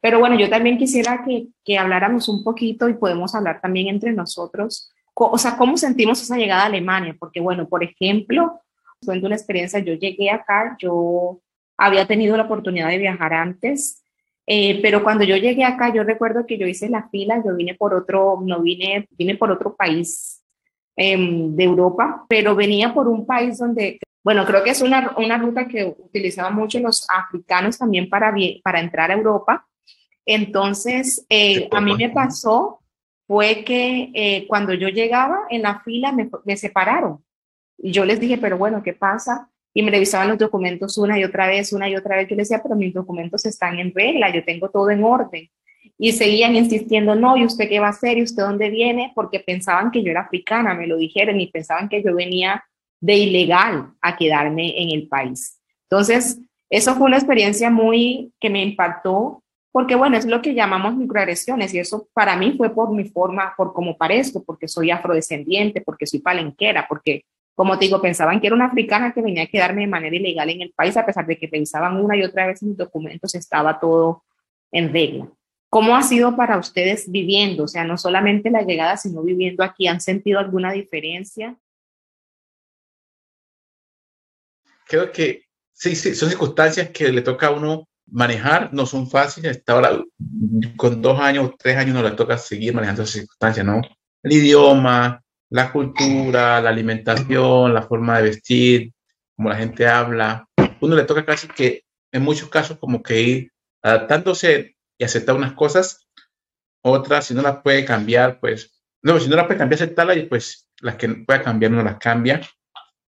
Pero 0.00 0.20
bueno, 0.20 0.38
yo 0.38 0.48
también 0.48 0.78
quisiera 0.78 1.24
que, 1.24 1.48
que 1.64 1.78
habláramos 1.78 2.28
un 2.28 2.44
poquito 2.44 2.88
y 2.88 2.94
podemos 2.94 3.34
hablar 3.34 3.60
también 3.60 3.88
entre 3.88 4.12
nosotros, 4.12 4.92
o 5.14 5.38
sea, 5.38 5.56
cómo 5.56 5.76
sentimos 5.76 6.22
esa 6.22 6.36
llegada 6.36 6.62
a 6.62 6.66
Alemania, 6.66 7.16
porque 7.18 7.40
bueno, 7.40 7.68
por 7.68 7.82
ejemplo, 7.82 8.60
cuento 9.04 9.26
una 9.26 9.34
experiencia, 9.34 9.80
yo 9.80 9.94
llegué 9.94 10.30
acá, 10.30 10.76
yo 10.80 11.40
había 11.76 12.06
tenido 12.06 12.36
la 12.36 12.44
oportunidad 12.44 12.88
de 12.88 12.98
viajar 12.98 13.32
antes, 13.32 14.04
eh, 14.46 14.80
pero 14.80 15.02
cuando 15.02 15.24
yo 15.24 15.36
llegué 15.36 15.64
acá, 15.64 15.92
yo 15.92 16.04
recuerdo 16.04 16.46
que 16.46 16.56
yo 16.56 16.68
hice 16.68 16.88
la 16.88 17.08
fila, 17.08 17.42
yo 17.44 17.54
vine 17.56 17.74
por 17.74 17.94
otro, 17.94 18.40
no 18.44 18.62
vine, 18.62 19.08
vine 19.10 19.36
por 19.36 19.50
otro 19.50 19.74
país 19.74 20.37
Em, 21.00 21.54
de 21.54 21.62
Europa, 21.62 22.26
pero 22.28 22.56
venía 22.56 22.92
por 22.92 23.06
un 23.06 23.24
país 23.24 23.56
donde, 23.56 24.00
bueno, 24.24 24.44
creo 24.44 24.64
que 24.64 24.70
es 24.70 24.82
una, 24.82 25.14
una 25.16 25.38
ruta 25.38 25.68
que 25.68 25.94
utilizaban 25.96 26.56
mucho 26.56 26.80
los 26.80 27.06
africanos 27.08 27.78
también 27.78 28.08
para, 28.08 28.34
para 28.64 28.80
entrar 28.80 29.12
a 29.12 29.14
Europa. 29.14 29.64
Entonces, 30.26 31.24
eh, 31.28 31.68
a 31.70 31.80
mí 31.80 31.94
me 31.94 32.08
pasó 32.10 32.80
fue 33.28 33.62
que 33.62 34.10
eh, 34.12 34.46
cuando 34.48 34.74
yo 34.74 34.88
llegaba 34.88 35.42
en 35.50 35.62
la 35.62 35.78
fila 35.84 36.10
me, 36.10 36.28
me 36.44 36.56
separaron. 36.56 37.22
Y 37.78 37.92
yo 37.92 38.04
les 38.04 38.18
dije, 38.18 38.36
pero 38.36 38.58
bueno, 38.58 38.82
¿qué 38.82 38.92
pasa? 38.92 39.48
Y 39.72 39.84
me 39.84 39.92
revisaban 39.92 40.26
los 40.26 40.38
documentos 40.38 40.98
una 40.98 41.16
y 41.16 41.22
otra 41.22 41.46
vez, 41.46 41.72
una 41.72 41.88
y 41.88 41.94
otra 41.94 42.16
vez. 42.16 42.26
Yo 42.28 42.34
les 42.34 42.48
decía, 42.48 42.60
pero 42.60 42.74
mis 42.74 42.92
documentos 42.92 43.46
están 43.46 43.78
en 43.78 43.94
regla, 43.94 44.34
yo 44.34 44.44
tengo 44.44 44.68
todo 44.68 44.90
en 44.90 45.04
orden. 45.04 45.48
Y 45.98 46.12
seguían 46.12 46.54
insistiendo, 46.54 47.14
no, 47.14 47.36
¿y 47.36 47.44
usted 47.44 47.68
qué 47.68 47.80
va 47.80 47.88
a 47.88 47.90
hacer? 47.90 48.18
¿Y 48.18 48.22
usted 48.22 48.42
dónde 48.42 48.70
viene? 48.70 49.12
Porque 49.14 49.40
pensaban 49.40 49.90
que 49.90 50.02
yo 50.02 50.10
era 50.10 50.22
africana, 50.22 50.74
me 50.74 50.86
lo 50.86 50.96
dijeron, 50.96 51.40
y 51.40 51.48
pensaban 51.48 51.88
que 51.88 52.02
yo 52.02 52.14
venía 52.14 52.64
de 53.00 53.16
ilegal 53.16 53.90
a 54.00 54.16
quedarme 54.16 54.80
en 54.80 54.90
el 54.90 55.08
país. 55.08 55.60
Entonces, 55.90 56.40
eso 56.70 56.94
fue 56.94 57.06
una 57.06 57.16
experiencia 57.16 57.70
muy 57.70 58.32
que 58.40 58.50
me 58.50 58.62
impactó 58.62 59.42
porque 59.70 59.94
bueno, 59.94 60.16
es 60.16 60.26
lo 60.26 60.42
que 60.42 60.54
llamamos 60.54 60.96
microagresiones 60.96 61.72
y 61.74 61.78
eso 61.78 62.08
para 62.12 62.36
mí 62.36 62.54
fue 62.56 62.74
por 62.74 62.90
mi 62.90 63.04
forma, 63.04 63.54
por 63.56 63.72
cómo 63.72 63.96
parezco, 63.96 64.42
porque 64.42 64.66
soy 64.66 64.90
afrodescendiente, 64.90 65.82
porque 65.82 66.06
soy 66.06 66.20
palenquera, 66.20 66.86
porque 66.88 67.24
como 67.54 67.78
te 67.78 67.84
digo, 67.84 68.00
pensaban 68.00 68.40
que 68.40 68.46
era 68.46 68.56
una 68.56 68.66
africana 68.66 69.12
que 69.12 69.20
venía 69.20 69.42
a 69.42 69.46
quedarme 69.46 69.82
de 69.82 69.88
manera 69.88 70.16
ilegal 70.16 70.50
en 70.50 70.62
el 70.62 70.72
país, 70.72 70.96
a 70.96 71.04
pesar 71.04 71.26
de 71.26 71.36
que 71.36 71.48
pensaban 71.48 71.96
una 71.96 72.16
y 72.16 72.22
otra 72.22 72.46
vez 72.46 72.62
en 72.62 72.68
mis 72.68 72.76
documentos 72.76 73.34
estaba 73.34 73.78
todo 73.78 74.24
en 74.70 74.92
regla. 74.92 75.28
¿Cómo 75.70 75.96
ha 75.96 76.02
sido 76.02 76.34
para 76.36 76.58
ustedes 76.58 77.10
viviendo? 77.10 77.64
O 77.64 77.68
sea, 77.68 77.84
no 77.84 77.98
solamente 77.98 78.50
la 78.50 78.62
llegada, 78.62 78.96
sino 78.96 79.22
viviendo 79.22 79.62
aquí. 79.62 79.86
¿Han 79.86 80.00
sentido 80.00 80.38
alguna 80.38 80.72
diferencia? 80.72 81.56
Creo 84.86 85.12
que 85.12 85.44
sí, 85.72 85.94
sí, 85.94 86.14
son 86.14 86.30
circunstancias 86.30 86.88
que 86.90 87.12
le 87.12 87.20
toca 87.20 87.48
a 87.48 87.50
uno 87.50 87.86
manejar 88.10 88.72
no 88.72 88.86
son 88.86 89.08
fáciles. 89.08 89.58
Hasta 89.58 89.72
ahora, 89.74 90.02
con 90.76 91.02
dos 91.02 91.20
años, 91.20 91.52
tres 91.58 91.76
años, 91.76 91.94
no 91.94 92.02
le 92.02 92.12
toca 92.12 92.38
seguir 92.38 92.74
manejando 92.74 93.02
esas 93.02 93.14
circunstancias, 93.14 93.66
¿no? 93.66 93.82
El 94.22 94.32
idioma, 94.32 95.22
la 95.50 95.72
cultura, 95.72 96.60
la 96.60 96.70
alimentación, 96.70 97.74
la 97.74 97.82
forma 97.82 98.18
de 98.18 98.22
vestir, 98.24 98.92
como 99.36 99.50
la 99.50 99.56
gente 99.56 99.86
habla. 99.86 100.46
Uno 100.80 100.96
le 100.96 101.04
toca 101.04 101.24
casi 101.24 101.48
que, 101.48 101.84
en 102.12 102.22
muchos 102.22 102.48
casos, 102.48 102.78
como 102.78 103.02
que 103.02 103.20
ir 103.20 103.52
adaptándose 103.82 104.76
y 104.98 105.04
aceptar 105.04 105.36
unas 105.36 105.52
cosas, 105.52 106.08
otras, 106.82 107.26
si 107.26 107.34
no 107.34 107.42
las 107.42 107.62
puede 107.62 107.84
cambiar, 107.84 108.40
pues, 108.40 108.82
no, 109.02 109.18
si 109.18 109.28
no 109.28 109.36
las 109.36 109.46
puede 109.46 109.58
cambiar, 109.58 109.80
aceptarlas 109.80 110.16
y 110.16 110.22
pues 110.22 110.68
las 110.80 110.96
que 110.96 111.08
pueda 111.08 111.42
cambiar, 111.42 111.72
no 111.72 111.82
las 111.82 111.98
cambia 111.98 112.40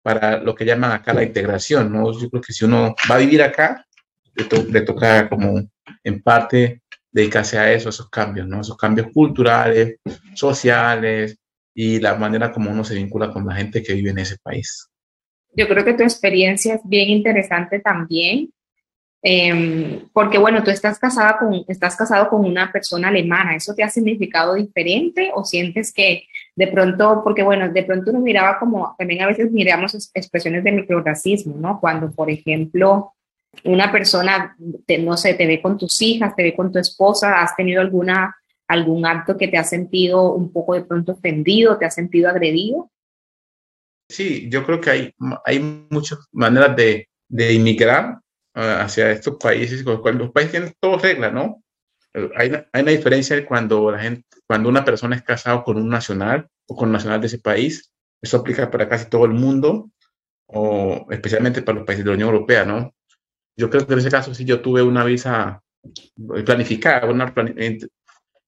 para 0.02 0.38
lo 0.38 0.54
que 0.54 0.64
llaman 0.64 0.92
acá 0.92 1.12
la 1.12 1.24
integración, 1.24 1.92
¿no? 1.92 2.18
Yo 2.18 2.30
creo 2.30 2.42
que 2.42 2.52
si 2.52 2.64
uno 2.64 2.94
va 3.10 3.16
a 3.16 3.18
vivir 3.18 3.42
acá, 3.42 3.86
le, 4.34 4.80
toca 4.82 5.28
como 5.28 5.60
en 6.04 6.22
parte 6.22 6.82
dedicarse 7.10 7.58
a 7.58 7.72
eso, 7.72 7.88
a 7.88 7.90
esos 7.90 8.08
cambios, 8.08 8.46
¿no? 8.46 8.60
Esos 8.60 8.76
cambios 8.76 9.08
culturales, 9.12 9.96
sociales 10.34 11.38
y 11.74 12.00
la 12.00 12.14
manera 12.14 12.52
como 12.52 12.70
uno 12.70 12.84
se 12.84 12.94
vincula 12.94 13.30
con 13.30 13.46
la 13.46 13.54
gente 13.54 13.82
que 13.82 13.94
vive 13.94 14.10
en 14.10 14.18
ese 14.18 14.38
país. 14.42 14.88
Yo 15.54 15.68
creo 15.68 15.84
que 15.84 15.94
tu 15.94 16.02
experiencia 16.02 16.74
es 16.74 16.80
bien 16.84 17.10
interesante 17.10 17.80
también, 17.80 18.50
em, 19.22 20.08
porque 20.12 20.38
bueno, 20.38 20.62
tú 20.62 20.70
estás, 20.70 20.98
casada 20.98 21.38
con, 21.38 21.64
estás 21.68 21.96
casado 21.96 22.28
con 22.28 22.44
una 22.44 22.72
persona 22.72 23.08
alemana, 23.08 23.54
¿eso 23.54 23.74
te 23.74 23.82
ha 23.82 23.90
significado 23.90 24.54
diferente 24.54 25.30
o 25.34 25.44
sientes 25.44 25.92
que 25.92 26.24
de 26.56 26.66
pronto, 26.66 27.22
porque 27.24 27.42
bueno, 27.42 27.70
de 27.70 27.82
pronto 27.84 28.10
uno 28.10 28.20
miraba 28.20 28.58
como, 28.58 28.94
también 28.98 29.22
a 29.22 29.26
veces 29.26 29.50
miramos 29.50 29.94
expresiones 30.14 30.64
de 30.64 30.72
microracismo, 30.72 31.56
¿no? 31.56 31.80
Cuando, 31.80 32.10
por 32.10 32.30
ejemplo, 32.30 33.14
una 33.64 33.90
persona, 33.90 34.56
no 35.00 35.16
sé, 35.16 35.34
te 35.34 35.46
ve 35.46 35.60
con 35.60 35.78
tus 35.78 36.00
hijas, 36.02 36.34
te 36.36 36.42
ve 36.42 36.54
con 36.54 36.72
tu 36.72 36.78
esposa, 36.78 37.40
has 37.40 37.56
tenido 37.56 37.80
alguna, 37.80 38.36
algún 38.68 39.06
acto 39.06 39.36
que 39.36 39.48
te 39.48 39.58
ha 39.58 39.64
sentido 39.64 40.34
un 40.34 40.52
poco 40.52 40.74
de 40.74 40.84
pronto 40.84 41.12
ofendido, 41.12 41.78
te 41.78 41.86
ha 41.86 41.90
sentido 41.90 42.28
agredido? 42.28 42.90
Sí, 44.08 44.48
yo 44.50 44.64
creo 44.64 44.80
que 44.80 44.90
hay, 44.90 45.14
hay 45.44 45.86
muchas 45.90 46.18
maneras 46.32 46.74
de, 46.76 47.08
de 47.28 47.52
inmigrar 47.54 48.18
hacia 48.54 49.10
estos 49.10 49.36
países, 49.36 49.84
los 49.84 50.30
países 50.32 50.50
tienen 50.50 50.74
todas 50.80 51.02
reglas, 51.02 51.32
¿no? 51.32 51.62
Hay, 52.36 52.52
hay, 52.72 52.82
una 52.82 52.90
diferencia 52.90 53.46
cuando, 53.46 53.92
la 53.92 54.00
gente, 54.00 54.24
cuando 54.46 54.68
una 54.68 54.84
persona 54.84 55.14
es 55.16 55.22
casada 55.22 55.62
con 55.62 55.76
un 55.76 55.88
nacional 55.88 56.48
o 56.66 56.74
con 56.74 56.88
un 56.88 56.92
nacional 56.92 57.20
de 57.20 57.28
ese 57.28 57.38
país, 57.38 57.92
eso 58.20 58.38
aplica 58.38 58.70
para 58.70 58.88
casi 58.88 59.08
todo 59.08 59.24
el 59.24 59.32
mundo, 59.32 59.90
o 60.46 61.06
especialmente 61.10 61.62
para 61.62 61.78
los 61.78 61.86
países 61.86 62.04
de 62.04 62.10
la 62.10 62.14
Unión 62.16 62.30
Europea, 62.30 62.64
¿no? 62.64 62.94
Yo 63.56 63.70
creo 63.70 63.86
que 63.86 63.92
en 63.92 64.00
ese 64.00 64.10
caso 64.10 64.34
sí 64.34 64.44
yo 64.44 64.60
tuve 64.60 64.82
una 64.82 65.04
visa 65.04 65.62
planificada, 66.44 67.08
una 67.08 67.32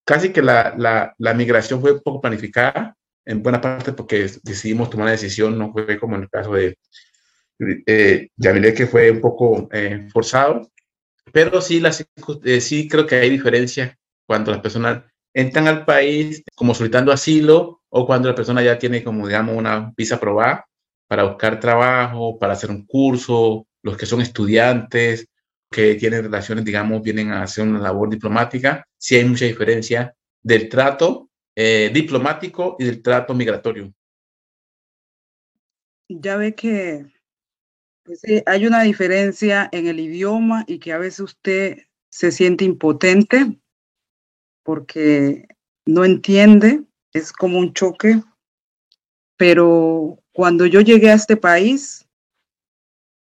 casi 0.05 0.33
que 0.33 0.43
la, 0.43 0.75
la, 0.77 1.15
la, 1.19 1.35
migración 1.35 1.81
fue 1.81 2.03
poco 2.03 2.21
planificada, 2.21 2.97
en 3.25 3.43
buena 3.43 3.61
parte 3.61 3.93
porque 3.93 4.29
decidimos 4.43 4.91
tomar 4.91 5.07
la 5.07 5.13
decisión, 5.13 5.57
no 5.57 5.73
fue 5.73 5.99
como 5.99 6.17
en 6.17 6.23
el 6.23 6.31
caso 6.31 6.53
de 6.55 6.77
eh, 7.59 8.29
Yamile, 8.37 8.75
que 8.75 8.87
fue 8.87 9.11
un 9.11 9.21
poco 9.21 9.69
eh, 9.73 10.09
forzado, 10.13 10.71
pero 11.33 11.61
sí, 11.61 11.83
eh, 12.45 12.61
sí 12.61 12.89
creo 12.89 13.07
que 13.07 13.17
hay 13.17 13.31
diferencias 13.31 13.97
cuando 14.27 14.51
las 14.51 14.61
personas 14.61 15.05
entran 15.35 15.67
al 15.67 15.85
país 15.85 16.43
como 16.55 16.75
solicitando 16.75 17.13
asilo 17.13 17.83
o 17.89 18.07
cuando 18.07 18.29
la 18.29 18.35
persona 18.35 18.63
ya 18.63 18.79
tiene 18.79 19.03
como, 19.03 19.27
digamos, 19.27 19.57
una 19.57 19.93
visa 19.97 20.17
aprobada 20.17 20.67
para 21.09 21.25
buscar 21.25 21.61
trabajo, 21.61 22.39
para 22.39 22.55
hacer 22.55 22.71
un 22.71 22.87
curso, 22.87 23.67
los 23.83 23.97
que 23.97 24.07
son 24.07 24.21
estudiantes, 24.21 25.27
que 25.71 25.95
tienen 25.95 26.25
relaciones, 26.25 26.65
digamos, 26.65 27.03
vienen 27.03 27.33
a 27.33 27.43
hacer 27.43 27.67
una 27.67 27.81
labor 27.81 28.11
diplomática, 28.11 28.87
sí 28.99 29.17
hay 29.17 29.25
mucha 29.25 29.47
diferencia 29.47 30.15
del 30.43 30.69
trato 30.69 31.31
eh, 31.57 31.91
diplomático 31.93 32.77
y 32.79 32.85
del 32.85 33.03
trato 33.03 33.35
migratorio. 33.35 33.93
Ya 36.09 36.37
ve 36.37 36.55
que 36.55 37.07
hay 38.47 38.67
una 38.67 38.83
diferencia 38.83 39.69
en 39.73 39.87
el 39.87 40.01
idioma 40.01 40.65
y 40.67 40.79
que 40.79 40.93
a 40.93 40.99
veces 40.99 41.21
usted 41.21 41.79
se 42.11 42.31
siente 42.31 42.65
impotente 42.65 43.59
porque 44.65 45.47
no 45.87 46.05
entiende, 46.05 46.85
es 47.13 47.33
como 47.33 47.59
un 47.59 47.73
choque, 47.75 48.23
pero 49.37 50.19
cuando 50.33 50.67
yo 50.67 50.81
llegué 50.81 51.11
a 51.11 51.15
este 51.15 51.37
país, 51.37 52.07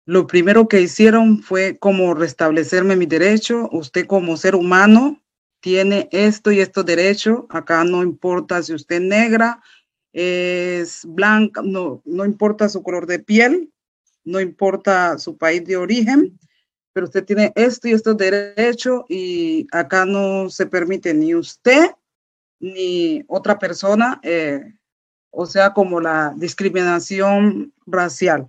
lo 0.04 0.26
primero 0.26 0.68
que 0.68 0.80
hicieron 0.80 1.42
fue 1.42 1.78
como 1.78 2.14
restablecerme 2.14 2.96
mi 2.96 3.06
derecho. 3.06 3.68
Usted 3.72 4.06
como 4.06 4.36
ser 4.36 4.54
humano 4.56 5.22
tiene 5.60 6.08
esto 6.10 6.50
y 6.50 6.60
estos 6.60 6.84
derechos. 6.84 7.44
Acá 7.50 7.84
no 7.84 8.02
importa 8.02 8.62
si 8.62 8.74
usted 8.74 8.96
es 8.96 9.02
negra, 9.02 9.62
es 10.12 11.04
blanca, 11.06 11.62
no, 11.64 12.02
no 12.04 12.24
importa 12.24 12.68
su 12.68 12.82
color 12.82 13.06
de 13.06 13.20
piel, 13.20 13.71
no 14.24 14.40
importa 14.40 15.18
su 15.18 15.36
país 15.36 15.64
de 15.64 15.76
origen, 15.76 16.38
pero 16.92 17.06
usted 17.06 17.24
tiene 17.24 17.52
esto 17.54 17.88
y 17.88 17.92
estos 17.92 18.16
derechos 18.16 19.02
y 19.08 19.66
acá 19.72 20.04
no 20.04 20.50
se 20.50 20.66
permite 20.66 21.14
ni 21.14 21.34
usted 21.34 21.90
ni 22.60 23.24
otra 23.26 23.58
persona, 23.58 24.20
eh, 24.22 24.62
o 25.30 25.46
sea, 25.46 25.72
como 25.72 26.00
la 26.00 26.32
discriminación 26.36 27.72
racial. 27.86 28.48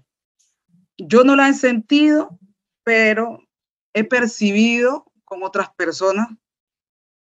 Yo 0.98 1.24
no 1.24 1.36
la 1.36 1.50
he 1.50 1.54
sentido, 1.54 2.38
pero 2.84 3.40
he 3.94 4.04
percibido 4.04 5.06
con 5.24 5.42
otras 5.42 5.74
personas 5.74 6.28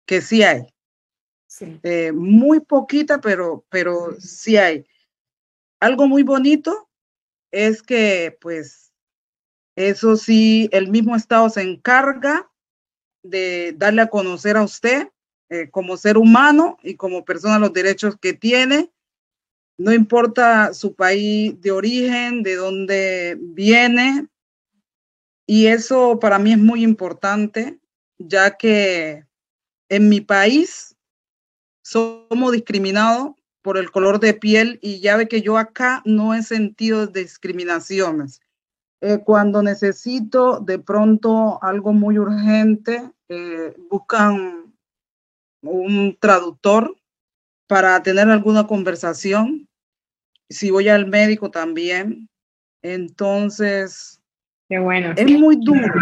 que 0.06 0.22
sí 0.22 0.42
hay. 0.42 0.66
Eh, 1.82 2.12
muy 2.12 2.60
poquita, 2.60 3.20
pero, 3.20 3.64
pero 3.68 4.18
sí 4.20 4.56
hay. 4.56 4.86
Algo 5.80 6.06
muy 6.06 6.22
bonito 6.22 6.89
es 7.50 7.82
que, 7.82 8.36
pues, 8.40 8.92
eso 9.76 10.16
sí, 10.16 10.68
el 10.72 10.88
mismo 10.88 11.16
Estado 11.16 11.48
se 11.48 11.62
encarga 11.62 12.50
de 13.22 13.74
darle 13.76 14.02
a 14.02 14.10
conocer 14.10 14.56
a 14.56 14.62
usted 14.62 15.08
eh, 15.48 15.68
como 15.70 15.96
ser 15.96 16.16
humano 16.18 16.78
y 16.82 16.96
como 16.96 17.24
persona 17.24 17.58
los 17.58 17.72
derechos 17.72 18.16
que 18.20 18.32
tiene 18.32 18.90
no 19.80 19.94
importa 19.94 20.74
su 20.74 20.94
país 20.94 21.58
de 21.62 21.70
origen, 21.70 22.42
de 22.42 22.56
dónde 22.56 23.38
viene. 23.40 24.28
Y 25.46 25.68
eso 25.68 26.18
para 26.20 26.38
mí 26.38 26.52
es 26.52 26.58
muy 26.58 26.84
importante, 26.84 27.80
ya 28.18 28.58
que 28.58 29.24
en 29.88 30.10
mi 30.10 30.20
país 30.20 30.94
somos 31.82 32.52
discriminados 32.52 33.30
por 33.62 33.76
el 33.78 33.90
color 33.90 34.20
de 34.20 34.34
piel 34.34 34.78
y 34.82 35.00
ya 35.00 35.16
ve 35.16 35.28
que 35.28 35.42
yo 35.42 35.58
acá 35.58 36.02
no 36.04 36.34
he 36.34 36.42
sentido 36.42 37.06
discriminaciones. 37.06 38.40
Eh, 39.02 39.18
cuando 39.24 39.62
necesito 39.62 40.60
de 40.60 40.78
pronto 40.78 41.62
algo 41.62 41.92
muy 41.92 42.18
urgente, 42.18 43.10
eh, 43.28 43.74
buscan 43.90 44.74
un 45.62 46.16
traductor 46.20 46.94
para 47.66 48.02
tener 48.02 48.28
alguna 48.28 48.66
conversación 48.66 49.68
si 50.48 50.70
voy 50.70 50.88
al 50.88 51.06
médico 51.06 51.50
también. 51.50 52.28
Entonces, 52.82 54.20
Qué 54.68 54.78
bueno. 54.78 55.14
Es 55.16 55.30
muy 55.30 55.56
duro. 55.60 55.92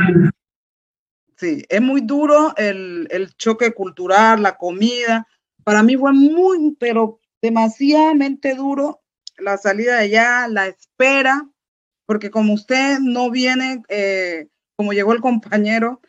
sí, 1.36 1.64
es 1.68 1.80
muy 1.80 2.00
duro 2.02 2.54
el, 2.56 3.06
el 3.10 3.34
choque 3.36 3.72
cultural, 3.72 4.42
la 4.42 4.56
comida. 4.56 5.26
Para 5.64 5.82
mí 5.82 5.96
fue 5.96 6.12
muy, 6.12 6.76
pero 6.78 7.20
demasiadamente 7.42 8.54
duro 8.54 9.00
la 9.38 9.56
salida 9.56 9.96
de 9.96 10.02
allá, 10.02 10.48
la 10.48 10.66
espera, 10.66 11.48
porque 12.06 12.30
como 12.30 12.54
usted 12.54 12.98
no 13.00 13.30
viene, 13.30 13.82
eh, 13.88 14.48
como 14.76 14.92
llegó 14.92 15.12
el 15.12 15.20
compañero, 15.20 16.00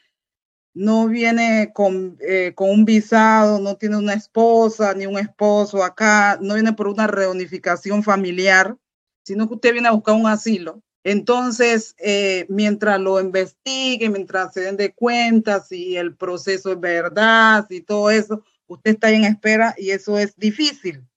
no 0.74 1.08
viene 1.08 1.72
con, 1.74 2.18
eh, 2.22 2.54
con, 2.56 2.70
un 2.70 2.86
visado, 2.86 3.60
no 3.60 3.76
tiene 3.76 3.98
una 3.98 4.14
esposa 4.14 4.94
ni 4.94 5.06
un 5.06 5.18
esposo 5.18 5.84
acá, 5.84 6.38
no 6.42 6.54
viene 6.54 6.74
por 6.74 6.88
una 6.88 7.08
reunificación 7.08 8.04
familiar, 8.04 8.78
sino 9.24 9.48
que 9.48 9.56
usted 9.56 9.74
viene 9.74 9.90
a 9.90 9.94
buscar 9.94 10.16
un 10.16 10.28
asilo. 10.28 10.82
Entonces, 11.04 11.96
eh, 11.98 12.46
mientras 12.50 13.00
lo 13.00 13.20
investigue, 13.20 14.10
mientras 14.10 14.54
se 14.54 14.62
den 14.62 14.78
de 14.78 14.94
cuenta 14.94 15.62
si 15.62 15.96
el 15.96 16.16
proceso 16.16 16.72
es 16.74 16.80
verdad, 16.80 17.66
si 17.68 17.82
todo 17.82 18.12
eso, 18.12 18.44
usted 18.68 18.92
está 18.92 19.10
en 19.10 19.24
espera 19.24 19.74
y 19.78 19.92
eso 19.92 20.20
es 20.20 20.36
difícil, 20.36 21.09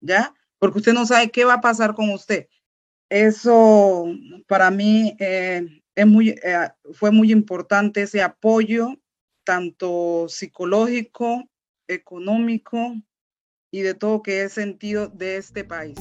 ¿ya? 0.00 0.34
Porque 0.58 0.78
usted 0.78 0.92
no 0.92 1.06
sabe 1.06 1.30
qué 1.30 1.44
va 1.44 1.54
a 1.54 1.60
pasar 1.60 1.94
con 1.94 2.10
usted. 2.10 2.48
Eso 3.08 4.06
para 4.46 4.70
mí 4.70 5.16
eh, 5.18 5.66
es 5.94 6.06
muy, 6.06 6.30
eh, 6.30 6.68
fue 6.92 7.10
muy 7.10 7.32
importante 7.32 8.02
ese 8.02 8.22
apoyo, 8.22 8.94
tanto 9.44 10.26
psicológico, 10.28 11.48
económico 11.88 12.94
y 13.72 13.80
de 13.80 13.94
todo 13.94 14.22
que 14.22 14.42
es 14.42 14.52
sentido 14.52 15.08
de 15.08 15.36
este 15.36 15.64
país. 15.64 15.98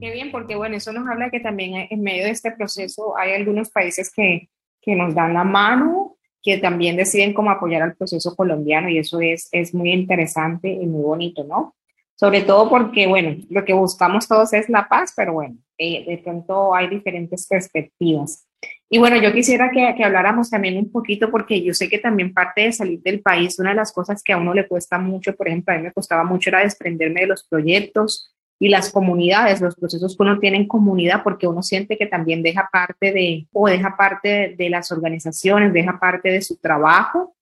Qué 0.00 0.12
bien, 0.12 0.30
porque 0.30 0.54
bueno, 0.54 0.76
eso 0.76 0.92
nos 0.92 1.08
habla 1.08 1.30
que 1.30 1.40
también 1.40 1.88
en 1.90 2.02
medio 2.02 2.24
de 2.24 2.30
este 2.30 2.52
proceso 2.52 3.16
hay 3.16 3.32
algunos 3.32 3.70
países 3.70 4.12
que, 4.12 4.48
que 4.80 4.94
nos 4.94 5.14
dan 5.14 5.34
la 5.34 5.44
mano, 5.44 6.17
que 6.42 6.58
también 6.58 6.96
deciden 6.96 7.34
cómo 7.34 7.50
apoyar 7.50 7.82
al 7.82 7.96
proceso 7.96 8.34
colombiano 8.36 8.88
y 8.88 8.98
eso 8.98 9.20
es, 9.20 9.48
es 9.52 9.74
muy 9.74 9.92
interesante 9.92 10.68
y 10.68 10.86
muy 10.86 11.02
bonito, 11.02 11.44
¿no? 11.44 11.74
Sobre 12.14 12.42
todo 12.42 12.68
porque, 12.68 13.06
bueno, 13.06 13.36
lo 13.48 13.64
que 13.64 13.72
buscamos 13.72 14.26
todos 14.26 14.52
es 14.52 14.68
la 14.68 14.88
paz, 14.88 15.12
pero 15.16 15.34
bueno, 15.34 15.56
eh, 15.78 16.04
de 16.04 16.18
pronto 16.18 16.74
hay 16.74 16.88
diferentes 16.88 17.46
perspectivas. 17.46 18.44
Y 18.90 18.98
bueno, 18.98 19.16
yo 19.20 19.32
quisiera 19.32 19.70
que, 19.70 19.94
que, 19.96 20.02
habláramos 20.02 20.50
también 20.50 20.78
un 20.78 20.90
poquito, 20.90 21.30
porque 21.30 21.62
yo 21.62 21.74
sé 21.74 21.88
que 21.88 21.98
también 21.98 22.34
parte 22.34 22.62
de 22.62 22.72
salir 22.72 23.00
del 23.02 23.20
país, 23.20 23.58
una 23.58 23.70
de 23.70 23.76
las 23.76 23.92
cosas 23.92 24.22
que 24.22 24.32
a 24.32 24.38
uno 24.38 24.54
le 24.54 24.66
cuesta 24.66 24.98
mucho, 24.98 25.36
por 25.36 25.46
ejemplo, 25.46 25.74
a 25.74 25.76
mí 25.76 25.84
me 25.84 25.92
costaba 25.92 26.24
mucho 26.24 26.50
era 26.50 26.60
desprenderme 26.60 27.20
de 27.20 27.26
los 27.28 27.46
proyectos, 27.46 28.34
y 28.60 28.68
las 28.68 28.90
comunidades, 28.90 29.60
los 29.60 29.76
procesos 29.76 30.16
que 30.16 30.22
uno 30.22 30.38
tiene 30.38 30.56
en 30.56 30.66
comunidad, 30.68 31.22
porque 31.22 31.46
uno 31.46 31.62
siente 31.62 31.96
que 31.96 32.06
también 32.06 32.42
deja 32.42 32.68
parte 32.72 33.12
de, 33.12 33.46
o 33.52 33.68
deja 33.68 33.96
parte 33.96 34.54
de 34.58 34.70
las 34.70 34.90
organizaciones, 34.90 35.72
deja 35.72 35.98
parte 36.00 36.30
de 36.30 36.42
su 36.42 36.56
trabajo 36.56 37.36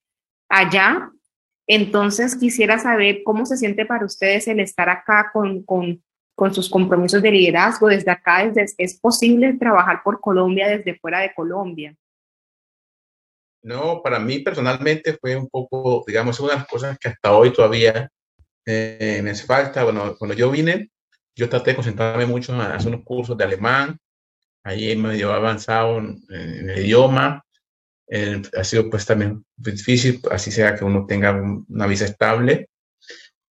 allá. 0.48 1.10
Entonces, 1.66 2.36
quisiera 2.36 2.78
saber 2.78 3.22
cómo 3.24 3.46
se 3.46 3.56
siente 3.56 3.86
para 3.86 4.04
ustedes 4.04 4.46
el 4.46 4.60
estar 4.60 4.88
acá 4.88 5.30
con, 5.32 5.62
con, 5.62 6.02
con 6.34 6.54
sus 6.54 6.68
compromisos 6.68 7.22
de 7.22 7.30
liderazgo 7.30 7.88
desde 7.88 8.10
acá. 8.10 8.46
Desde, 8.46 8.74
¿Es 8.76 9.00
posible 9.00 9.54
trabajar 9.54 10.02
por 10.04 10.20
Colombia 10.20 10.68
desde 10.68 10.98
fuera 10.98 11.20
de 11.20 11.34
Colombia? 11.34 11.96
No, 13.62 14.00
para 14.00 14.20
mí 14.20 14.40
personalmente 14.40 15.16
fue 15.20 15.34
un 15.34 15.48
poco, 15.48 16.04
digamos, 16.06 16.38
una 16.38 16.52
de 16.52 16.58
las 16.58 16.68
cosas 16.68 16.96
que 17.00 17.08
hasta 17.08 17.32
hoy 17.32 17.52
todavía 17.52 18.08
eh, 18.64 19.20
me 19.24 19.30
hace 19.30 19.44
falta. 19.44 19.82
Bueno, 19.82 20.14
cuando 20.16 20.36
yo 20.36 20.52
vine, 20.52 20.90
yo 21.36 21.48
traté 21.48 21.70
de 21.70 21.76
concentrarme 21.76 22.26
mucho 22.26 22.52
en 22.52 22.60
hacer 22.60 22.88
unos 22.88 23.04
cursos 23.04 23.36
de 23.36 23.44
alemán, 23.44 23.98
ahí 24.64 24.96
medio 24.96 25.32
avanzado 25.32 25.98
en, 25.98 26.24
en 26.28 26.70
el 26.70 26.84
idioma, 26.84 27.46
eh, 28.08 28.40
ha 28.56 28.64
sido 28.64 28.88
pues 28.88 29.04
también 29.04 29.44
difícil, 29.56 30.20
así 30.30 30.50
sea 30.50 30.74
que 30.74 30.84
uno 30.84 31.06
tenga 31.06 31.32
una 31.68 31.86
visa 31.86 32.04
estable. 32.04 32.68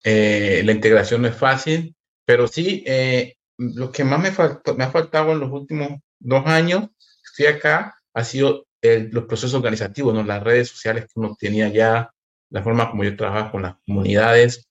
Eh, 0.04 0.62
la 0.64 0.72
integración 0.72 1.22
no 1.22 1.28
es 1.28 1.36
fácil, 1.36 1.96
pero 2.26 2.48
sí, 2.48 2.84
eh, 2.86 3.36
lo 3.58 3.92
que 3.92 4.04
más 4.04 4.22
me, 4.22 4.32
faltó, 4.32 4.76
me 4.76 4.84
ha 4.84 4.92
faltado 4.92 5.32
en 5.32 5.40
los 5.40 5.52
últimos 5.52 6.00
dos 6.20 6.46
años, 6.46 6.90
estoy 7.24 7.48
acá, 7.48 8.00
ha 8.14 8.24
sido 8.24 8.68
el, 8.82 9.10
los 9.12 9.26
procesos 9.26 9.56
organizativos, 9.56 10.14
¿no? 10.14 10.24
las 10.24 10.44
redes 10.44 10.70
sociales 10.70 11.06
que 11.06 11.20
uno 11.20 11.36
tenía 11.40 11.70
ya, 11.70 12.12
la 12.50 12.64
forma 12.64 12.90
como 12.90 13.04
yo 13.04 13.16
trabajaba 13.16 13.52
con 13.52 13.64
las 13.64 13.76
comunidades, 13.86 14.68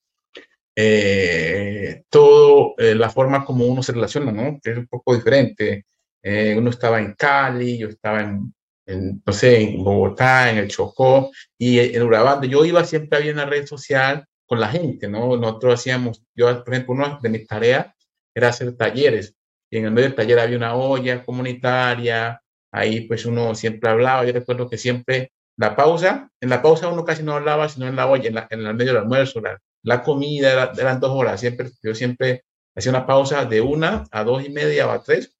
eh, 0.75 2.03
todo, 2.09 2.75
eh, 2.77 2.95
la 2.95 3.09
forma 3.09 3.45
como 3.45 3.65
uno 3.65 3.81
se 3.81 3.93
relaciona, 3.93 4.31
¿no? 4.31 4.59
Que 4.61 4.71
es 4.71 4.77
un 4.77 4.87
poco 4.87 5.15
diferente. 5.15 5.85
Eh, 6.21 6.55
uno 6.57 6.69
estaba 6.69 6.99
en 6.99 7.13
Cali, 7.13 7.77
yo 7.77 7.87
estaba 7.87 8.21
en, 8.21 8.53
en, 8.85 9.21
no 9.25 9.33
sé, 9.33 9.61
en 9.61 9.83
Bogotá, 9.83 10.51
en 10.51 10.57
el 10.57 10.67
Chocó, 10.67 11.31
y 11.57 11.79
en 11.79 12.01
Urabá, 12.03 12.41
yo 12.45 12.65
iba 12.65 12.83
siempre 12.83 13.19
había 13.19 13.33
una 13.33 13.45
red 13.45 13.65
social 13.65 14.25
con 14.45 14.59
la 14.59 14.67
gente, 14.69 15.07
¿no? 15.07 15.37
Nosotros 15.37 15.75
hacíamos, 15.75 16.23
yo, 16.35 16.63
por 16.63 16.73
ejemplo, 16.73 16.95
una 16.95 17.19
de 17.21 17.29
mis 17.29 17.47
tareas 17.47 17.87
era 18.33 18.49
hacer 18.49 18.75
talleres, 18.75 19.35
y 19.69 19.77
en 19.77 19.85
el 19.85 19.91
medio 19.91 20.09
del 20.09 20.15
taller 20.15 20.39
había 20.39 20.57
una 20.57 20.75
olla 20.75 21.23
comunitaria, 21.23 22.41
ahí 22.71 23.01
pues 23.01 23.25
uno 23.25 23.55
siempre 23.55 23.89
hablaba, 23.89 24.25
yo 24.25 24.33
recuerdo 24.33 24.69
que 24.69 24.77
siempre 24.77 25.31
la 25.57 25.75
pausa, 25.75 26.29
en 26.41 26.49
la 26.49 26.61
pausa 26.61 26.89
uno 26.89 27.05
casi 27.05 27.23
no 27.23 27.33
hablaba, 27.33 27.69
sino 27.69 27.87
en 27.87 27.95
la 27.95 28.07
olla, 28.07 28.27
en, 28.27 28.35
la, 28.35 28.47
en 28.49 28.65
el 28.65 28.73
medio 28.75 28.93
del 28.93 29.03
almuerzo, 29.03 29.41
la, 29.41 29.59
la 29.85 30.03
comida 30.03 30.51
era, 30.51 30.73
eran 30.77 30.99
dos 30.99 31.11
horas, 31.11 31.39
siempre, 31.39 31.69
yo 31.81 31.93
siempre 31.93 32.43
hacía 32.75 32.91
una 32.91 33.05
pausa 33.05 33.45
de 33.45 33.61
una 33.61 34.03
a 34.11 34.23
dos 34.23 34.43
y 34.43 34.49
media 34.49 34.87
o 34.87 34.91
a 34.91 35.03
tres, 35.03 35.35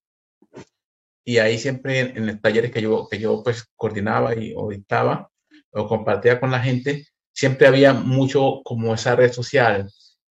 y 1.25 1.39
ahí 1.39 1.58
siempre 1.58 1.99
en, 1.99 2.27
los 2.27 2.41
talleres 2.41 2.71
que 2.71 2.81
yo, 2.81 3.08
que 3.10 3.19
yo 3.19 3.41
pues 3.43 3.65
coordinaba 3.75 4.36
y, 4.36 4.53
o 4.55 4.69
dictaba 4.69 5.29
o 5.71 5.88
compartía 5.88 6.39
con 6.39 6.51
la 6.51 6.60
gente, 6.60 7.08
siempre 7.34 7.67
había 7.67 7.93
mucho 7.93 8.62
como 8.63 8.93
esa 8.93 9.15
red 9.15 9.31
social. 9.34 9.91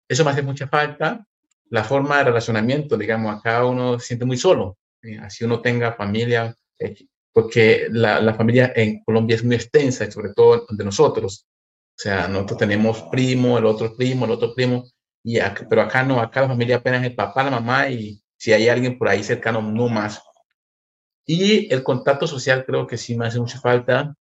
Eso 0.09 0.25
me 0.25 0.33
hace 0.33 0.43
mucha 0.43 0.67
falta, 0.67 1.25
la 1.71 1.85
forma 1.85 2.19
de 2.19 2.25
relacionamiento, 2.25 2.99
digamos, 2.99 3.37
acá 3.37 3.65
uno 3.65 3.99
se 3.99 4.09
siente 4.09 4.25
muy 4.25 4.37
solo, 4.37 4.77
¿sí? 5.01 5.15
así 5.17 5.45
uno 5.45 5.63
tenga 5.63 5.95
familia, 5.95 6.55
eh, 6.79 6.97
porque 7.33 7.87
la, 7.91 8.21
la, 8.21 8.35
familia 8.35 8.73
en 8.75 9.05
Colombia 9.05 9.37
es 9.37 9.45
muy 9.45 9.55
extensa, 9.55 10.11
sobre 10.11 10.35
todo 10.35 10.67
de 10.69 10.85
nosotros. 10.85 11.47
O 12.01 12.03
sea, 12.03 12.29
nosotros 12.29 12.61
tenemos 12.61 13.03
primo, 13.11 13.59
el 13.59 13.67
otro 13.67 13.95
primo, 13.95 14.25
el 14.25 14.31
otro 14.31 14.55
primo, 14.55 14.85
y 15.23 15.39
acá, 15.39 15.67
pero 15.69 15.83
acá 15.83 16.03
no, 16.03 16.19
acá 16.19 16.41
la 16.41 16.49
familia 16.49 16.77
apenas 16.77 17.05
el 17.05 17.15
papá, 17.15 17.45
la 17.45 17.51
mamá 17.51 17.91
y 17.91 18.23
si 18.39 18.55
hay 18.55 18.71
alguien 18.71 18.97
por 18.97 19.07
ahí 19.07 19.23
cercano, 19.23 19.61
no 19.61 19.87
más. 19.89 20.19
Y 21.27 21.71
el 21.71 21.83
contacto 21.83 22.27
social 22.27 22.65
creo 22.65 22.87
que 22.87 22.97
sí 22.97 23.15
me 23.19 23.27
hace 23.27 23.39
mucha 23.39 23.61
falta, 23.61 24.15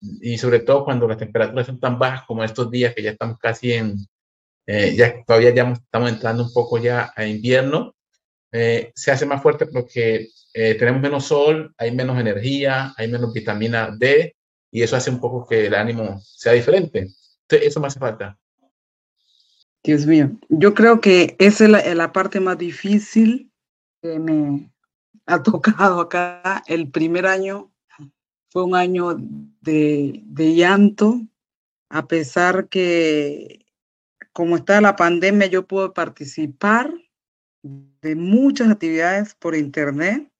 y 0.00 0.38
sobre 0.38 0.60
todo 0.60 0.82
cuando 0.82 1.06
las 1.06 1.18
temperaturas 1.18 1.66
son 1.66 1.78
tan 1.78 1.98
bajas 1.98 2.24
como 2.26 2.42
estos 2.42 2.70
días, 2.70 2.94
que 2.94 3.02
ya 3.02 3.10
estamos 3.10 3.38
casi 3.38 3.74
en, 3.74 3.96
eh, 4.66 4.94
ya 4.96 5.22
todavía 5.26 5.54
ya 5.54 5.70
estamos 5.72 6.08
entrando 6.10 6.44
un 6.44 6.52
poco 6.54 6.78
ya 6.78 7.12
a 7.14 7.26
invierno, 7.26 7.94
eh, 8.50 8.92
se 8.94 9.10
hace 9.10 9.26
más 9.26 9.42
fuerte 9.42 9.66
porque 9.66 10.28
eh, 10.54 10.74
tenemos 10.76 11.02
menos 11.02 11.26
sol, 11.26 11.74
hay 11.76 11.92
menos 11.92 12.18
energía, 12.18 12.94
hay 12.96 13.08
menos 13.08 13.30
vitamina 13.34 13.94
D, 13.94 14.36
y 14.70 14.82
eso 14.82 14.96
hace 14.96 15.10
un 15.10 15.20
poco 15.20 15.46
que 15.46 15.66
el 15.66 15.74
ánimo 15.74 16.20
sea 16.20 16.52
diferente. 16.52 17.08
Eso 17.48 17.80
me 17.80 17.88
hace 17.88 17.98
falta. 17.98 18.38
Dios 19.82 20.06
mío, 20.06 20.30
yo 20.48 20.74
creo 20.74 21.00
que 21.00 21.36
es 21.38 21.60
la, 21.60 21.82
la 21.94 22.12
parte 22.12 22.38
más 22.38 22.58
difícil 22.58 23.50
que 24.02 24.18
me 24.18 24.70
ha 25.26 25.42
tocado 25.42 26.00
acá. 26.00 26.62
El 26.66 26.90
primer 26.90 27.26
año 27.26 27.72
fue 28.50 28.64
un 28.64 28.74
año 28.74 29.16
de, 29.60 30.20
de 30.24 30.54
llanto, 30.54 31.20
a 31.88 32.06
pesar 32.06 32.68
que 32.68 33.66
como 34.32 34.56
está 34.56 34.80
la 34.80 34.96
pandemia, 34.96 35.46
yo 35.48 35.66
puedo 35.66 35.92
participar 35.92 36.92
de 37.62 38.14
muchas 38.14 38.70
actividades 38.70 39.34
por 39.34 39.54
internet, 39.54 40.30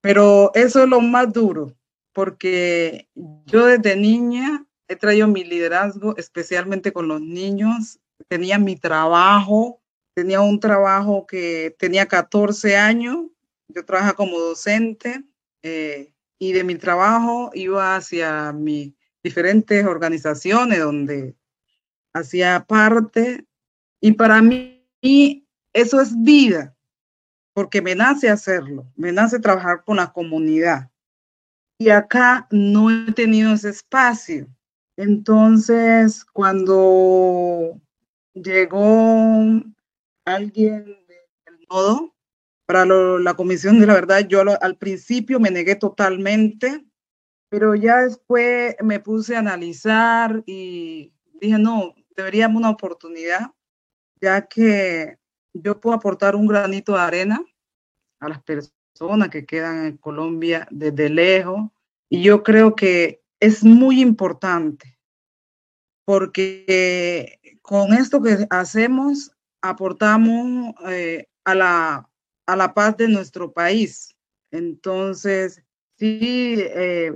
pero 0.00 0.50
eso 0.54 0.82
es 0.82 0.88
lo 0.88 1.00
más 1.00 1.32
duro, 1.32 1.74
porque 2.12 3.08
yo 3.46 3.66
desde 3.66 3.96
niña 3.96 4.66
he 4.88 4.96
traído 4.96 5.26
mi 5.28 5.44
liderazgo, 5.44 6.16
especialmente 6.16 6.92
con 6.92 7.08
los 7.08 7.20
niños. 7.20 7.98
Tenía 8.28 8.58
mi 8.58 8.76
trabajo, 8.76 9.82
tenía 10.14 10.40
un 10.40 10.60
trabajo 10.60 11.26
que 11.26 11.74
tenía 11.78 12.06
14 12.06 12.76
años, 12.76 13.26
yo 13.68 13.84
trabajaba 13.84 14.14
como 14.14 14.38
docente 14.38 15.24
eh, 15.62 16.12
y 16.38 16.52
de 16.52 16.64
mi 16.64 16.74
trabajo 16.74 17.50
iba 17.54 17.96
hacia 17.96 18.52
mis 18.52 18.92
diferentes 19.22 19.84
organizaciones 19.86 20.80
donde 20.80 21.34
hacía 22.12 22.64
parte. 22.68 23.46
Y 24.00 24.12
para 24.12 24.42
mí 24.42 24.86
eso 25.72 26.00
es 26.00 26.20
vida, 26.22 26.76
porque 27.54 27.80
me 27.80 27.94
nace 27.94 28.28
hacerlo, 28.28 28.92
me 28.96 29.12
nace 29.12 29.38
trabajar 29.38 29.84
con 29.84 29.96
la 29.96 30.12
comunidad 30.12 30.91
y 31.82 31.90
acá 31.90 32.46
no 32.52 32.90
he 32.90 33.10
tenido 33.12 33.54
ese 33.54 33.70
espacio. 33.70 34.46
Entonces, 34.96 36.24
cuando 36.24 37.80
llegó 38.34 39.60
alguien 40.24 40.84
del 40.84 41.66
nodo, 41.68 42.14
para 42.66 42.86
la 42.86 43.34
Comisión 43.34 43.80
de 43.80 43.86
la 43.86 43.94
Verdad, 43.94 44.20
yo 44.28 44.42
al 44.60 44.76
principio 44.76 45.40
me 45.40 45.50
negué 45.50 45.74
totalmente, 45.74 46.86
pero 47.48 47.74
ya 47.74 48.02
después 48.02 48.76
me 48.80 49.00
puse 49.00 49.34
a 49.34 49.40
analizar 49.40 50.44
y 50.46 51.12
dije, 51.40 51.58
no, 51.58 51.96
deberíamos 52.16 52.60
una 52.60 52.70
oportunidad, 52.70 53.50
ya 54.20 54.46
que 54.46 55.18
yo 55.52 55.80
puedo 55.80 55.96
aportar 55.96 56.36
un 56.36 56.46
granito 56.46 56.92
de 56.92 57.00
arena 57.00 57.44
a 58.20 58.28
las 58.28 58.40
personas 58.44 58.81
que 59.30 59.46
quedan 59.46 59.86
en 59.86 59.96
Colombia 59.96 60.66
desde 60.70 61.08
lejos. 61.08 61.70
Y 62.08 62.22
yo 62.22 62.42
creo 62.42 62.74
que 62.74 63.22
es 63.40 63.64
muy 63.64 64.00
importante 64.00 64.98
porque 66.04 67.38
con 67.62 67.92
esto 67.92 68.22
que 68.22 68.46
hacemos 68.50 69.32
aportamos 69.62 70.74
eh, 70.88 71.28
a, 71.44 71.54
la, 71.54 72.10
a 72.46 72.56
la 72.56 72.74
paz 72.74 72.96
de 72.96 73.08
nuestro 73.08 73.52
país. 73.52 74.14
Entonces, 74.50 75.62
sí, 75.98 76.56
eh, 76.58 77.12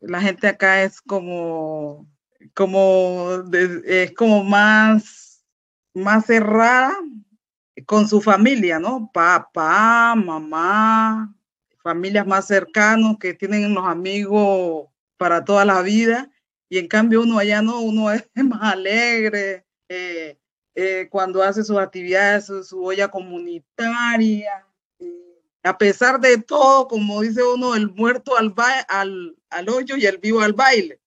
la 0.00 0.20
gente 0.20 0.48
acá 0.48 0.82
es 0.82 1.00
como, 1.00 2.08
como, 2.54 3.42
es 3.84 4.12
como 4.12 4.44
más, 4.44 5.44
más 5.92 6.26
cerrada 6.26 6.96
con 7.84 8.08
su 8.08 8.20
familia, 8.20 8.78
¿no? 8.78 9.10
Papá, 9.12 10.14
mamá, 10.16 11.34
familias 11.82 12.26
más 12.26 12.46
cercanos 12.46 13.18
que 13.18 13.34
tienen 13.34 13.74
los 13.74 13.86
amigos 13.86 14.88
para 15.16 15.44
toda 15.44 15.64
la 15.64 15.82
vida. 15.82 16.30
Y 16.68 16.78
en 16.78 16.88
cambio 16.88 17.22
uno 17.22 17.38
allá 17.38 17.62
no, 17.62 17.80
uno 17.80 18.10
es 18.12 18.24
más 18.34 18.74
alegre 18.74 19.66
eh, 19.88 20.38
eh, 20.74 21.08
cuando 21.10 21.42
hace 21.42 21.64
sus 21.64 21.78
actividades, 21.78 22.46
su, 22.46 22.84
olla 22.84 23.08
comunitaria. 23.08 24.66
a 25.62 25.76
pesar 25.76 26.20
de 26.20 26.38
todo, 26.38 26.88
como 26.88 27.20
dice 27.20 27.42
uno, 27.42 27.74
el 27.74 27.90
muerto 27.90 28.36
al, 28.38 28.54
al, 28.88 29.36
al 29.50 29.68
hoyo 29.68 29.96
y 29.96 30.06
el 30.06 30.18
vivo 30.18 30.40
al 30.40 30.52
baile. 30.52 31.00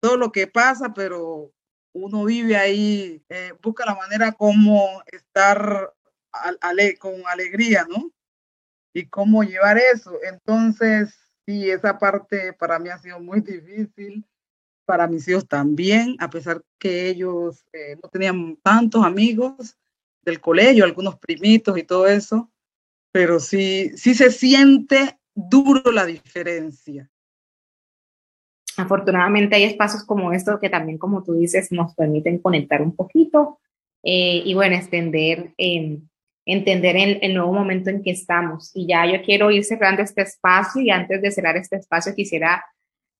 Todo 0.00 0.16
lo 0.16 0.32
que 0.32 0.46
pasa, 0.46 0.92
pero 0.92 1.54
uno 1.94 2.24
vive 2.24 2.56
ahí, 2.56 3.24
eh, 3.28 3.52
busca 3.62 3.86
la 3.86 3.94
manera 3.94 4.32
como 4.32 5.02
estar 5.06 5.93
con 6.98 7.14
alegría, 7.26 7.86
¿no? 7.88 8.10
Y 8.92 9.06
cómo 9.06 9.42
llevar 9.42 9.78
eso. 9.78 10.18
Entonces, 10.22 11.14
sí, 11.46 11.70
esa 11.70 11.98
parte 11.98 12.52
para 12.52 12.78
mí 12.78 12.88
ha 12.88 12.98
sido 12.98 13.20
muy 13.20 13.40
difícil, 13.40 14.24
para 14.84 15.06
mis 15.06 15.26
hijos 15.28 15.48
también, 15.48 16.16
a 16.20 16.28
pesar 16.28 16.62
que 16.78 17.08
ellos 17.08 17.64
eh, 17.72 17.96
no 18.02 18.08
tenían 18.08 18.56
tantos 18.62 19.04
amigos 19.04 19.76
del 20.22 20.40
colegio, 20.40 20.84
algunos 20.84 21.18
primitos 21.18 21.76
y 21.78 21.82
todo 21.82 22.06
eso, 22.06 22.50
pero 23.12 23.40
sí, 23.40 23.92
sí 23.96 24.14
se 24.14 24.30
siente 24.30 25.18
duro 25.34 25.90
la 25.90 26.04
diferencia. 26.04 27.10
Afortunadamente 28.76 29.56
hay 29.56 29.64
espacios 29.64 30.04
como 30.04 30.32
estos 30.32 30.58
que 30.58 30.68
también, 30.68 30.98
como 30.98 31.22
tú 31.22 31.34
dices, 31.34 31.70
nos 31.70 31.94
permiten 31.94 32.38
conectar 32.38 32.82
un 32.82 32.94
poquito 32.94 33.60
eh, 34.02 34.42
y 34.44 34.54
bueno, 34.54 34.74
extender 34.74 35.54
entender 36.46 36.96
el, 36.96 37.18
el, 37.22 37.34
nuevo 37.34 37.52
momento 37.52 37.90
en 37.90 38.02
que 38.02 38.10
estamos. 38.10 38.70
Y 38.74 38.86
ya 38.86 39.06
yo 39.06 39.22
quiero 39.22 39.50
ir 39.50 39.64
cerrando 39.64 40.02
este 40.02 40.22
espacio 40.22 40.82
y 40.82 40.90
antes 40.90 41.22
de 41.22 41.30
cerrar 41.30 41.56
este 41.56 41.76
espacio 41.76 42.14
quisiera 42.14 42.64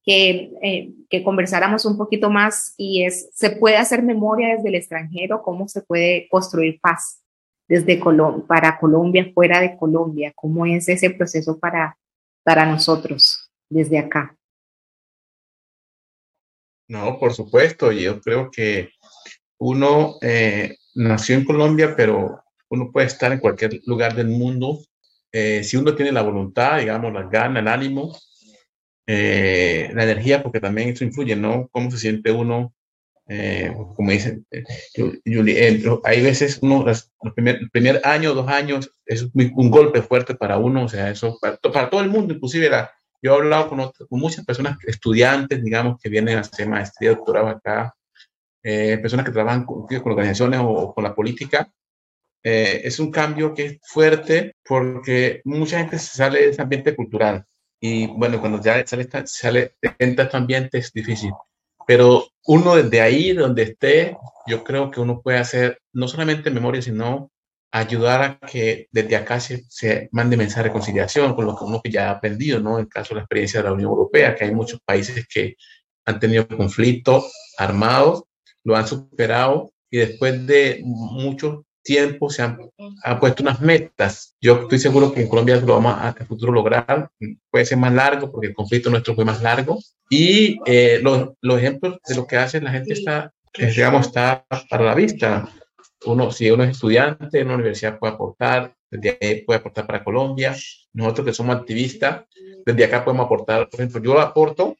que, 0.05 0.53
eh, 0.63 0.91
que 1.09 1.25
conversáramos 1.25 1.87
un 1.87 1.97
poquito 1.97 2.31
más 2.31 2.75
y 2.77 3.05
es, 3.05 3.31
¿se 3.33 3.51
puede 3.51 3.77
hacer 3.77 4.03
memoria 4.03 4.55
desde 4.55 4.69
el 4.69 4.75
extranjero? 4.75 5.43
¿Cómo 5.43 5.67
se 5.67 5.83
puede 5.83 6.29
construir 6.29 6.79
paz 6.81 7.23
desde 7.67 7.99
Colom 7.99 8.47
para 8.47 8.79
Colombia, 8.79 9.31
fuera 9.33 9.61
de 9.61 9.77
Colombia? 9.77 10.33
¿Cómo 10.35 10.67
es 10.67 10.89
ese 10.89 11.11
proceso 11.11 11.59
para, 11.59 11.97
para 12.43 12.67
nosotros 12.67 13.51
desde 13.71 13.99
acá? 13.99 14.37
No, 16.87 17.19
por 17.19 17.33
supuesto, 17.33 17.91
yo 17.91 18.21
creo 18.21 18.51
que 18.51 18.91
uno 19.59 20.17
eh, 20.21 20.77
nació 20.95 21.37
en 21.37 21.47
Colombia, 21.47 21.95
pero 21.97 22.44
uno 22.75 22.91
puede 22.93 23.07
estar 23.07 23.33
en 23.33 23.41
cualquier 23.41 23.81
lugar 23.87 24.15
del 24.15 24.29
mundo. 24.29 24.81
Eh, 25.33 25.65
si 25.65 25.77
uno 25.77 25.95
tiene 25.97 26.13
la 26.13 26.23
voluntad, 26.23 26.79
digamos, 26.79 27.13
las 27.13 27.29
ganas, 27.29 27.61
el 27.61 27.69
ánimo, 27.69 28.17
eh, 29.07 29.91
la 29.93 30.05
energía, 30.05 30.43
porque 30.43 30.61
también 30.61 30.91
eso 30.91 31.05
influye, 31.05 31.35
¿no? 31.35 31.69
Cómo 31.73 31.91
se 31.91 31.99
siente 31.99 32.31
uno, 32.31 32.73
eh, 33.27 33.75
como 33.97 34.11
dicen, 34.13 34.47
hay 36.05 36.23
veces 36.23 36.61
uno, 36.63 36.85
el 36.89 37.33
primer, 37.33 37.69
primer, 37.73 38.01
año, 38.05 38.33
dos 38.33 38.49
años, 38.49 38.91
es 39.07 39.27
un 39.35 39.71
golpe 39.71 40.03
fuerte 40.03 40.35
para 40.37 40.59
uno, 40.59 40.85
o 40.85 40.89
sea, 40.89 41.11
eso 41.11 41.37
para, 41.41 41.57
para 41.57 41.91
todo 41.91 42.01
el 42.01 42.11
mundo, 42.11 42.35
inclusive 42.35 42.67
era, 42.67 42.93
yo 43.21 43.33
he 43.33 43.37
hablado 43.37 43.69
con, 43.69 43.79
con, 43.79 44.21
muchas 44.21 44.45
personas, 44.45 44.79
estudiantes, 44.87 45.65
digamos, 45.65 45.99
que 46.01 46.11
vienen 46.11 46.37
a 46.37 46.41
hacer 46.43 46.69
maestría, 46.69 47.11
doctorado 47.11 47.49
acá, 47.49 47.95
personas 48.63 49.27
que 49.27 49.33
trabajan 49.33 49.65
con, 49.67 49.87
con 49.87 50.13
organizaciones 50.13 50.61
o, 50.61 50.69
o, 50.69 50.95
con 50.95 51.03
la 51.03 51.15
política, 51.15 51.71
eh, 52.45 52.83
es 52.85 52.99
un 53.01 53.11
cambio 53.11 53.55
que 53.55 53.67
es 53.67 53.79
fuerte 53.83 54.55
porque 54.65 55.41
mucha 55.45 55.79
gente 55.79 55.99
sale 55.99 56.41
de 56.41 56.49
ese 56.51 56.63
ambiente 56.63 56.95
cultural 56.95 57.45
y 57.81 58.07
bueno, 58.07 58.41
cuando 58.41 58.63
ya 58.63 58.87
sale, 58.87 59.07
sale 59.27 59.75
entra 59.99 60.25
este 60.25 60.37
ambiente 60.39 60.79
es 60.79 60.91
difícil. 60.93 61.33
Pero 61.87 62.29
uno 62.47 62.77
desde 62.77 63.03
ahí, 63.03 63.33
donde 63.35 63.63
esté, 63.65 64.17
yo 64.47 64.65
creo 64.65 64.91
que 64.91 65.01
uno 65.01 65.21
puede 65.21 65.37
hacer 65.39 65.79
no 65.93 66.09
solamente 66.09 66.51
memoria, 66.51 66.81
sino 66.81 67.31
ayudar 67.73 68.23
a 68.23 68.39
que 68.47 68.89
desde 68.91 69.17
acá 69.17 69.39
se, 69.39 69.65
se 69.69 70.09
mande 70.13 70.37
mensaje 70.39 70.63
de 70.63 70.69
reconciliación 70.69 71.35
con 71.35 71.45
lo 71.45 71.57
que 71.57 71.65
uno 71.65 71.83
ya 71.85 72.09
ha 72.09 72.13
aprendido, 72.13 72.59
¿no? 72.61 72.79
En 72.79 72.85
el 72.85 72.89
caso 72.89 73.11
de 73.11 73.17
la 73.17 73.23
experiencia 73.25 73.61
de 73.61 73.69
la 73.69 73.75
Unión 73.75 73.91
Europea, 73.91 74.35
que 74.35 74.45
hay 74.45 74.55
muchos 74.55 74.81
países 74.83 75.27
que 75.29 75.57
han 76.07 76.19
tenido 76.19 76.49
conflictos 76.49 77.33
armados, 77.59 78.25
lo 78.65 78.77
han 78.77 78.87
superado 78.87 79.73
y 79.91 79.99
después 79.99 80.47
de 80.47 80.81
muchos 80.85 81.65
tiempo 81.85 82.31
se 82.31 82.43
han, 82.43 82.59
puesto 83.21 83.43
unas 83.43 83.61
metas. 83.61 84.37
Yo 84.41 84.63
estoy 84.63 84.79
seguro 84.79 85.13
que 85.13 85.21
en 85.21 85.29
Colombia 85.29 85.57
lo 85.57 85.75
vamos 85.75 85.95
a, 85.97 86.13
futuro 86.27 86.53
lograr. 86.53 87.11
Puede 87.51 87.67
ser 87.67 87.79
más 87.79 87.93
largo 87.93 88.33
porque 88.33 88.49
el 88.49 88.55
conflicto 88.55 88.91
nuestro 88.91 89.15
fue 89.15 89.25
más 89.25 89.43
largo. 89.43 89.79
Y 90.11 90.59
eh, 90.67 90.99
los, 91.03 91.31
los, 91.41 91.59
ejemplos 91.59 91.99
de 92.07 92.15
lo 92.17 92.27
que 92.27 92.37
hace 92.37 92.61
la 92.61 92.73
gente 92.73 92.95
está, 92.95 93.33
eh, 93.53 93.67
digamos, 93.67 94.07
está 94.07 94.45
para 94.69 94.85
la 94.85 94.95
vista. 94.95 95.49
Uno, 96.07 96.31
si 96.31 96.51
uno 96.51 96.65
es 96.65 96.71
estudiante 96.71 97.39
en 97.39 97.47
una 97.47 97.57
universidad 97.57 97.99
puede 97.99 98.15
aportar, 98.15 98.75
desde 98.91 99.19
ahí 99.21 99.43
puede 99.43 99.61
aportar 99.61 99.87
para 99.87 100.03
Colombia. 100.03 100.57
Nosotros 100.93 101.27
que 101.27 101.33
somos 101.33 101.57
activistas, 101.57 102.25
desde 102.65 102.85
acá 102.85 103.05
podemos 103.05 103.27
aportar. 103.27 103.69
Por 103.69 103.81
ejemplo, 103.81 104.03
yo 104.03 104.21
aporto 104.21 104.77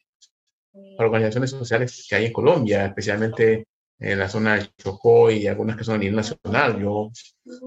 a 0.73 1.03
organizaciones 1.03 1.51
sociales 1.51 2.05
que 2.09 2.15
hay 2.15 2.25
en 2.25 2.33
Colombia, 2.33 2.85
especialmente 2.85 3.65
en 3.99 4.19
la 4.19 4.29
zona 4.29 4.55
de 4.55 4.69
Chocó 4.77 5.31
y 5.31 5.47
algunas 5.47 5.77
que 5.77 5.83
son 5.83 5.95
a 5.95 5.97
nivel 5.99 6.15
nacional. 6.15 6.79
Yo, 6.81 7.11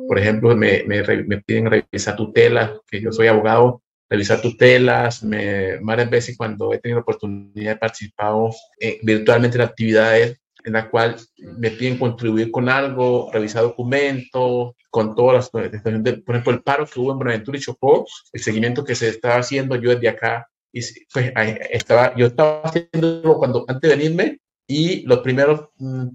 por 0.06 0.18
ejemplo, 0.18 0.54
me, 0.56 0.82
me, 0.84 1.02
me 1.02 1.42
piden 1.42 1.70
revisar 1.70 2.16
tutelas, 2.16 2.72
que 2.86 3.00
yo 3.00 3.12
soy 3.12 3.28
abogado, 3.28 3.82
revisar 4.08 4.40
tutelas, 4.40 5.22
me, 5.22 5.78
varias 5.80 6.10
veces 6.10 6.36
cuando 6.36 6.72
he 6.72 6.78
tenido 6.78 6.98
la 6.98 7.02
oportunidad 7.02 7.72
de 7.72 7.76
participar 7.76 8.34
eh, 8.80 8.98
virtualmente 9.02 9.56
en 9.56 9.62
actividades 9.62 10.40
en 10.64 10.72
la 10.72 10.90
cual 10.90 11.16
me 11.56 11.70
piden 11.70 11.98
contribuir 11.98 12.50
con 12.50 12.68
algo, 12.68 13.30
revisar 13.32 13.62
documentos, 13.62 14.72
con 14.90 15.14
todas 15.14 15.34
las, 15.34 15.50
por 15.50 15.64
ejemplo, 15.64 16.52
el 16.52 16.62
paro 16.62 16.86
que 16.86 17.00
hubo 17.00 17.12
en 17.12 17.18
Buenaventura 17.18 17.56
y 17.56 17.60
Chocó, 17.60 18.06
el 18.32 18.42
seguimiento 18.42 18.84
que 18.84 18.94
se 18.94 19.08
estaba 19.08 19.36
haciendo 19.36 19.76
yo 19.76 19.90
desde 19.90 20.08
acá, 20.08 20.48
y 20.72 20.80
pues 21.12 21.32
estaba, 21.70 22.14
yo 22.16 22.26
estaba 22.26 22.62
haciendo 22.62 23.36
cuando 23.38 23.64
antes 23.68 23.88
de 23.88 23.96
venirme, 23.96 24.38
y 24.68 25.02
los 25.06 25.20
primeros 25.20 25.70
mm, 25.78 26.08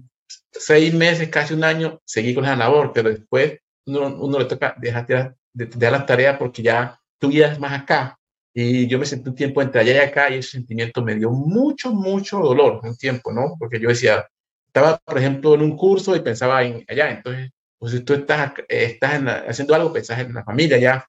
seis 0.50 0.94
meses, 0.94 1.28
casi 1.28 1.52
un 1.52 1.64
año, 1.64 2.00
seguí 2.04 2.34
con 2.34 2.44
esa 2.44 2.56
labor, 2.56 2.92
pero 2.94 3.10
después 3.10 3.58
uno, 3.86 4.16
uno 4.16 4.38
le 4.38 4.44
toca 4.46 4.74
dejar 4.78 5.06
de, 5.52 5.66
de, 5.66 5.90
las 5.90 6.06
tareas 6.06 6.38
porque 6.38 6.62
ya 6.62 6.98
tu 7.18 7.28
vida 7.28 7.52
es 7.52 7.58
más 7.58 7.82
acá. 7.82 8.18
Y 8.54 8.86
yo 8.86 8.98
me 9.00 9.06
sentí 9.06 9.28
un 9.28 9.34
tiempo 9.34 9.60
entre 9.60 9.80
allá 9.80 9.94
y 9.94 10.08
acá 10.08 10.30
y 10.30 10.38
ese 10.38 10.52
sentimiento 10.52 11.02
me 11.02 11.16
dio 11.16 11.30
mucho, 11.30 11.92
mucho 11.92 12.38
dolor, 12.38 12.80
un 12.84 12.96
tiempo, 12.96 13.32
¿no? 13.32 13.56
Porque 13.58 13.80
yo 13.80 13.88
decía, 13.88 14.24
estaba, 14.68 14.98
por 14.98 15.18
ejemplo, 15.18 15.54
en 15.54 15.62
un 15.62 15.76
curso 15.76 16.14
y 16.14 16.20
pensaba 16.20 16.62
en 16.62 16.84
allá, 16.88 17.10
entonces, 17.10 17.50
pues 17.78 17.92
si 17.92 18.00
tú 18.00 18.14
estás, 18.14 18.52
estás 18.68 19.20
haciendo 19.48 19.74
algo, 19.74 19.92
pensás 19.92 20.20
en 20.20 20.32
la 20.32 20.44
familia 20.44 20.78
ya. 20.78 21.04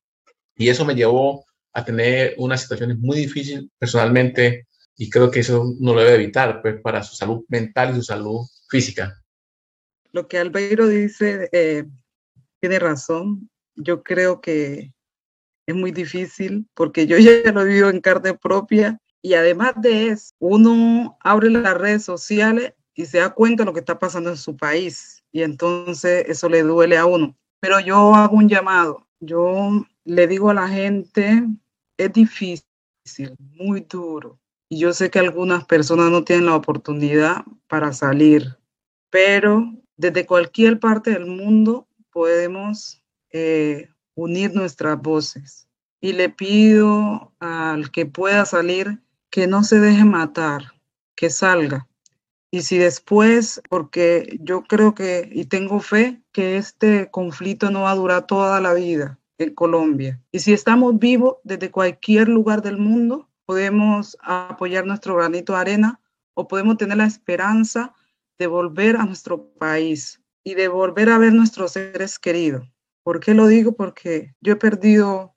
Y 0.55 0.69
eso 0.69 0.83
me 0.85 0.95
llevó 0.95 1.45
a 1.73 1.85
tener 1.85 2.33
unas 2.37 2.61
situaciones 2.61 2.97
muy 2.97 3.17
difíciles 3.17 3.65
personalmente 3.77 4.67
y 4.97 5.09
creo 5.09 5.29
que 5.31 5.41
eso 5.41 5.75
no 5.79 5.93
lo 5.93 6.01
debe 6.01 6.15
evitar, 6.15 6.61
pues, 6.61 6.81
para 6.81 7.03
su 7.03 7.15
salud 7.15 7.43
mental 7.47 7.91
y 7.91 7.95
su 7.95 8.03
salud 8.03 8.45
física. 8.69 9.21
Lo 10.11 10.27
que 10.27 10.37
Albeiro 10.37 10.87
dice 10.87 11.49
eh, 11.51 11.85
tiene 12.61 12.79
razón. 12.79 13.49
Yo 13.75 14.03
creo 14.03 14.39
que 14.39 14.93
es 15.67 15.75
muy 15.75 15.91
difícil 15.91 16.67
porque 16.73 17.07
yo 17.07 17.17
ya 17.19 17.51
lo 17.51 17.65
vivo 17.65 17.89
en 17.89 18.01
carne 18.01 18.33
propia 18.33 18.99
y 19.21 19.33
además 19.33 19.73
de 19.81 20.09
eso, 20.09 20.33
uno 20.39 21.17
abre 21.19 21.49
las 21.49 21.75
redes 21.75 22.03
sociales 22.03 22.73
y 22.93 23.07
se 23.07 23.17
da 23.17 23.33
cuenta 23.33 23.63
de 23.63 23.65
lo 23.65 23.73
que 23.73 23.79
está 23.79 23.99
pasando 23.99 24.29
en 24.29 24.37
su 24.37 24.55
país 24.55 25.23
y 25.31 25.41
entonces 25.41 26.25
eso 26.27 26.47
le 26.47 26.61
duele 26.61 26.97
a 26.97 27.05
uno. 27.05 27.35
Pero 27.59 27.79
yo 27.79 28.13
hago 28.13 28.37
un 28.37 28.47
llamado. 28.47 29.07
Yo 29.19 29.85
le 30.03 30.27
digo 30.27 30.51
a 30.51 30.53
la 30.53 30.67
gente, 30.67 31.43
es 31.97 32.13
difícil, 32.13 32.63
muy 33.37 33.81
duro. 33.81 34.39
Y 34.69 34.79
yo 34.79 34.93
sé 34.93 35.09
que 35.09 35.19
algunas 35.19 35.65
personas 35.65 36.11
no 36.11 36.23
tienen 36.23 36.47
la 36.47 36.55
oportunidad 36.55 37.45
para 37.67 37.93
salir, 37.93 38.57
pero 39.09 39.71
desde 39.97 40.25
cualquier 40.25 40.79
parte 40.79 41.11
del 41.11 41.25
mundo 41.25 41.87
podemos 42.11 43.01
eh, 43.31 43.89
unir 44.15 44.53
nuestras 44.53 45.01
voces. 45.01 45.67
Y 46.01 46.13
le 46.13 46.29
pido 46.29 47.33
al 47.39 47.91
que 47.91 48.05
pueda 48.05 48.45
salir 48.45 48.99
que 49.29 49.47
no 49.47 49.63
se 49.63 49.79
deje 49.79 50.05
matar, 50.05 50.73
que 51.15 51.29
salga. 51.29 51.87
Y 52.51 52.61
si 52.61 52.77
después, 52.77 53.61
porque 53.69 54.37
yo 54.41 54.63
creo 54.63 54.95
que 54.95 55.27
y 55.31 55.45
tengo 55.45 55.79
fe 55.79 56.21
que 56.31 56.57
este 56.57 57.09
conflicto 57.11 57.69
no 57.69 57.81
va 57.81 57.91
a 57.91 57.95
durar 57.95 58.27
toda 58.27 58.61
la 58.61 58.73
vida 58.73 59.19
en 59.37 59.53
Colombia. 59.53 60.21
Y 60.31 60.39
si 60.39 60.53
estamos 60.53 60.97
vivos 60.97 61.37
desde 61.43 61.71
cualquier 61.71 62.29
lugar 62.29 62.61
del 62.61 62.77
mundo, 62.77 63.27
podemos 63.45 64.17
apoyar 64.21 64.85
nuestro 64.85 65.15
granito 65.15 65.53
de 65.53 65.59
arena 65.59 66.01
o 66.33 66.47
podemos 66.47 66.77
tener 66.77 66.97
la 66.97 67.05
esperanza 67.05 67.93
de 68.37 68.47
volver 68.47 68.97
a 68.97 69.05
nuestro 69.05 69.49
país 69.53 70.21
y 70.43 70.55
de 70.55 70.67
volver 70.67 71.09
a 71.09 71.17
ver 71.17 71.33
nuestros 71.33 71.71
seres 71.71 72.19
queridos. 72.19 72.67
¿Por 73.03 73.19
qué 73.19 73.33
lo 73.33 73.47
digo? 73.47 73.73
Porque 73.73 74.35
yo 74.41 74.53
he 74.53 74.57
perdido 74.57 75.35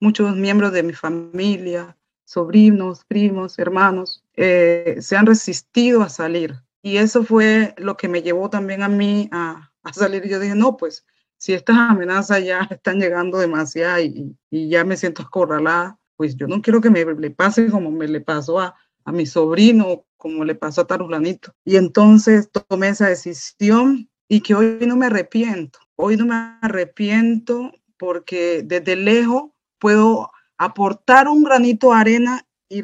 muchos 0.00 0.36
miembros 0.36 0.72
de 0.72 0.82
mi 0.82 0.92
familia, 0.92 1.96
sobrinos, 2.24 3.04
primos, 3.04 3.58
hermanos, 3.58 4.24
eh, 4.34 4.96
se 5.00 5.16
han 5.16 5.26
resistido 5.26 6.02
a 6.02 6.08
salir. 6.08 6.56
Y 6.82 6.98
eso 6.98 7.24
fue 7.24 7.74
lo 7.78 7.96
que 7.96 8.08
me 8.08 8.22
llevó 8.22 8.50
también 8.50 8.82
a 8.82 8.88
mí 8.88 9.28
a, 9.32 9.72
a 9.82 9.92
salir. 9.92 10.28
Yo 10.28 10.38
dije, 10.38 10.54
no, 10.54 10.76
pues 10.76 11.06
si 11.38 11.52
estas 11.54 11.76
amenazas 11.76 12.44
ya 12.44 12.60
están 12.70 13.00
llegando 13.00 13.38
demasiado 13.38 14.00
y, 14.00 14.36
y, 14.50 14.68
ya 14.68 14.84
me 14.84 14.96
siento 14.96 15.22
acorralada, 15.22 15.98
pues 16.16 16.36
yo 16.36 16.46
no 16.46 16.62
quiero 16.62 16.80
que 16.80 16.90
me 16.90 17.04
le 17.04 17.30
pase 17.30 17.70
como 17.70 17.90
me 17.90 18.08
le 18.08 18.20
pasó 18.20 18.58
a, 18.58 18.74
a 19.04 19.12
mi 19.12 19.26
sobrino, 19.26 20.04
como 20.16 20.44
le 20.44 20.54
pasó 20.54 20.82
a 20.82 20.86
Tarulanito. 20.86 21.54
Y 21.64 21.76
entonces 21.76 22.50
tomé 22.68 22.88
esa 22.88 23.08
decisión 23.08 24.08
y 24.28 24.40
que 24.40 24.54
hoy 24.54 24.78
no 24.86 24.96
me 24.96 25.06
arrepiento. 25.06 25.78
Hoy 25.96 26.16
no 26.16 26.26
me 26.26 26.34
arrepiento 26.60 27.72
porque 27.98 28.62
desde 28.64 28.96
lejos 28.96 29.50
puedo 29.78 30.30
aportar 30.58 31.28
un 31.28 31.44
granito 31.44 31.90
de 31.90 31.96
arena 31.96 32.46
y, 32.68 32.82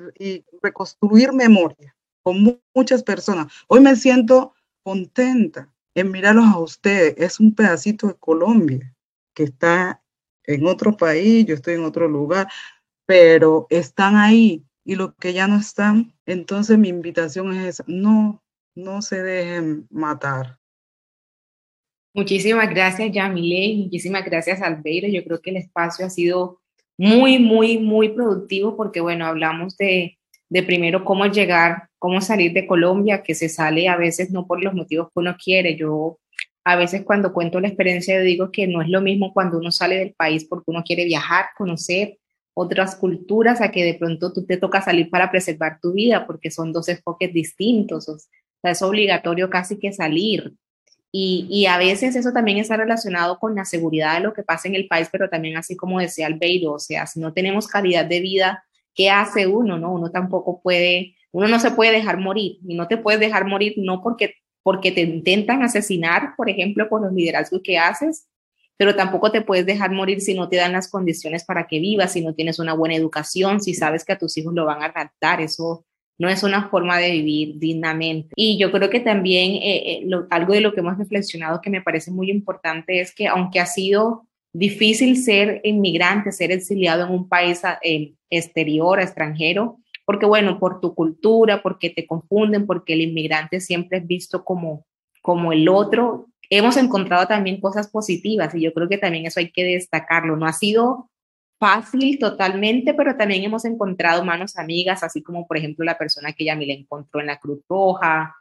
reconstruir 0.63 1.33
memoria 1.33 1.97
con 2.23 2.61
muchas 2.73 3.03
personas. 3.03 3.53
Hoy 3.67 3.81
me 3.81 3.97
siento 3.97 4.55
contenta 4.85 5.69
en 5.97 6.13
mirarlos 6.13 6.47
a 6.47 6.59
ustedes. 6.61 7.15
Es 7.19 7.41
un 7.41 7.53
pedacito 7.53 8.07
de 8.07 8.15
Colombia 8.15 8.95
que 9.35 9.43
está 9.43 10.01
en 10.45 10.67
otro 10.67 10.97
país, 10.97 11.45
yo 11.47 11.55
estoy 11.55 11.75
en 11.75 11.85
otro 11.85 12.07
lugar, 12.07 12.49
pero 13.07 13.67
están 13.71 14.17
ahí 14.17 14.65
y 14.85 14.97
los 14.97 15.15
que 15.15 15.33
ya 15.33 15.47
no 15.47 15.59
están, 15.59 16.13
entonces 16.27 16.79
mi 16.79 16.89
invitación 16.89 17.53
es 17.53 17.67
esa, 17.67 17.85
no, 17.87 18.43
no 18.75 19.03
se 19.03 19.23
dejen 19.23 19.87
matar. 19.91 20.59
Muchísimas 22.15 22.69
gracias, 22.69 23.11
Yamile, 23.11 23.85
muchísimas 23.85 24.25
gracias, 24.25 24.61
Albeiro. 24.61 25.09
Yo 25.09 25.25
creo 25.25 25.41
que 25.41 25.51
el 25.51 25.57
espacio 25.57 26.05
ha 26.05 26.11
sido 26.11 26.61
muy, 26.99 27.39
muy, 27.39 27.79
muy 27.79 28.11
productivo 28.11 28.77
porque, 28.77 29.01
bueno, 29.01 29.25
hablamos 29.27 29.77
de, 29.79 30.19
de 30.51 30.63
primero 30.63 31.07
cómo 31.07 31.25
llegar, 31.27 31.89
cómo 31.99 32.21
salir 32.21 32.53
de 32.53 32.67
Colombia, 32.67 33.23
que 33.23 33.35
se 33.35 33.49
sale 33.49 33.89
a 33.89 33.97
veces 33.97 34.31
no 34.31 34.47
por 34.47 34.63
los 34.63 34.75
motivos 34.75 35.07
que 35.07 35.21
uno 35.21 35.37
quiere. 35.43 35.75
Yo 35.77 36.19
a 36.65 36.77
veces 36.77 37.03
cuando 37.05 37.33
cuento 37.33 37.61
la 37.61 37.69
experiencia 37.69 38.21
digo 38.21 38.51
que 38.53 38.67
no 38.67 38.83
es 38.83 38.89
lo 38.89 39.01
mismo 39.01 39.33
cuando 39.33 39.59
uno 39.59 39.73
sale 39.73 39.97
del 39.97 40.13
país 40.13 40.45
porque 40.45 40.71
uno 40.71 40.83
quiere 40.85 41.07
viajar, 41.07 41.47
conocer 41.57 42.19
otras 42.55 42.97
culturas, 42.97 43.61
a 43.61 43.71
que 43.71 43.85
de 43.85 43.95
pronto 43.95 44.33
tú 44.33 44.45
te 44.45 44.57
toca 44.57 44.83
salir 44.83 45.11
para 45.11 45.31
preservar 45.31 45.79
tu 45.81 45.93
vida 45.93 46.27
porque 46.27 46.51
son 46.51 46.73
dos 46.73 46.89
enfoques 46.89 47.33
distintos. 47.33 48.09
O 48.09 48.19
sea, 48.19 48.71
es 48.73 48.83
obligatorio 48.83 49.49
casi 49.51 49.79
que 49.79 49.93
salir. 49.93 50.55
Y, 51.15 51.47
y, 51.51 51.67
a 51.67 51.77
veces 51.77 52.17
eso 52.17 52.33
también 52.33 52.57
está 52.57 52.77
relacionado 52.79 53.39
con 53.39 53.55
la 53.55 53.67
seguridad 53.67 54.15
de 54.15 54.21
lo 54.21 54.33
que 54.33 54.43
pasa 54.43 54.69
en 54.69 54.75
el 54.75 54.89
país, 54.89 55.09
pero 55.13 55.29
también 55.29 55.59
así 55.59 55.77
como 55.77 56.01
decía 56.01 56.27
Albeiro, 56.27 56.73
o 56.73 56.79
sea, 56.79 57.07
si 57.07 57.21
no 57.21 57.35
tenemos 57.35 57.69
calidad 57.69 58.07
de 58.07 58.21
vida, 58.21 58.65
¿qué 58.95 59.11
hace 59.11 59.47
uno? 59.47 59.79
No, 59.79 59.93
uno 59.93 60.11
tampoco 60.11 60.63
puede, 60.63 61.15
uno 61.31 61.49
no 61.49 61.61
se 61.61 61.73
puede 61.73 61.93
dejar 61.93 62.19
morir 62.19 62.59
y 62.67 62.75
no 62.75 62.89
te 62.89 62.97
puedes 62.97 63.21
dejar 63.21 63.47
morir 63.47 63.75
no 63.77 64.03
porque, 64.03 64.37
porque 64.63 64.91
te 64.91 65.03
intentan 65.03 65.63
asesinar, 65.63 66.35
por 66.35 66.49
ejemplo, 66.49 66.89
por 66.89 67.03
los 67.03 67.13
liderazgos 67.13 67.61
que 67.63 67.77
haces, 67.77 68.27
pero 68.77 68.97
tampoco 68.97 69.31
te 69.31 69.43
puedes 69.43 69.67
dejar 69.67 69.93
morir 69.93 70.21
si 70.21 70.35
no 70.35 70.49
te 70.49 70.57
dan 70.57 70.73
las 70.73 70.91
condiciones 70.91 71.45
para 71.45 71.67
que 71.67 71.79
vivas, 71.79 72.13
si 72.13 72.21
no 72.21 72.35
tienes 72.35 72.59
una 72.59 72.75
buena 72.75 72.95
educación, 72.95 73.61
si 73.61 73.75
sabes 73.75 74.05
que 74.05 74.13
a 74.13 74.19
tus 74.19 74.37
hijos 74.37 74.55
lo 74.55 74.65
van 74.65 74.83
a 74.83 74.87
adaptar, 74.87 75.41
eso 75.41 75.85
no 76.19 76.29
es 76.29 76.43
una 76.43 76.69
forma 76.69 76.99
de 76.99 77.11
vivir 77.11 77.59
dignamente. 77.59 78.33
Y 78.37 78.59
yo 78.59 78.71
creo 78.71 78.91
que 78.91 79.01
también 79.01 79.55
eh, 79.55 80.03
eh, 80.03 80.07
algo 80.31 80.53
de 80.53 80.61
lo 80.61 80.73
que 80.73 80.81
hemos 80.81 80.99
reflexionado 80.99 81.61
que 81.61 81.71
me 81.71 81.83
parece 81.83 82.11
muy 82.11 82.31
importante 82.31 83.01
es 83.01 83.15
que 83.15 83.27
aunque 83.27 83.61
ha 83.61 83.67
sido 83.67 84.27
difícil 84.53 85.17
ser 85.17 85.61
inmigrante, 85.65 86.31
ser 86.31 86.53
exiliado 86.53 87.07
en 87.07 87.13
un 87.13 87.29
país 87.29 87.63
eh, 87.83 88.15
exterior, 88.31 89.01
extranjero, 89.01 89.79
porque 90.05 90.27
bueno, 90.27 90.59
por 90.59 90.81
tu 90.81 90.95
cultura, 90.95 91.63
porque 91.63 91.91
te 91.91 92.07
confunden, 92.07 92.67
porque 92.67 92.93
el 92.93 93.01
inmigrante 93.03 93.61
siempre 93.61 93.99
es 93.99 94.07
visto 94.07 94.45
como, 94.45 94.85
como 95.23 95.53
el 95.53 95.69
otro, 95.69 96.29
hemos 96.59 96.77
encontrado 96.77 97.27
también 97.27 97.61
cosas 97.61 97.89
positivas 97.89 98.55
y 98.55 98.61
yo 98.61 98.75
creo 98.75 98.89
que 98.89 98.99
también 98.99 99.25
eso 99.27 99.41
hay 99.41 99.51
que 99.51 99.65
destacarlo. 99.65 100.37
No 100.37 100.47
ha 100.47 100.53
sido 100.53 101.11
fácil 101.59 102.19
totalmente, 102.19 102.93
pero 102.93 103.17
también 103.17 103.45
hemos 103.45 103.65
encontrado 103.65 104.23
manos 104.23 104.59
amigas, 104.59 105.03
así 105.03 105.23
como 105.23 105.47
por 105.47 105.57
ejemplo 105.57 105.85
la 105.85 105.97
persona 105.97 106.33
que 106.33 106.45
ya 106.45 106.55
me 106.55 106.67
le 106.67 106.75
encontró 106.75 107.21
en 107.21 107.29
la 107.29 107.39
Cruz 107.39 107.61
Roja, 107.67 108.37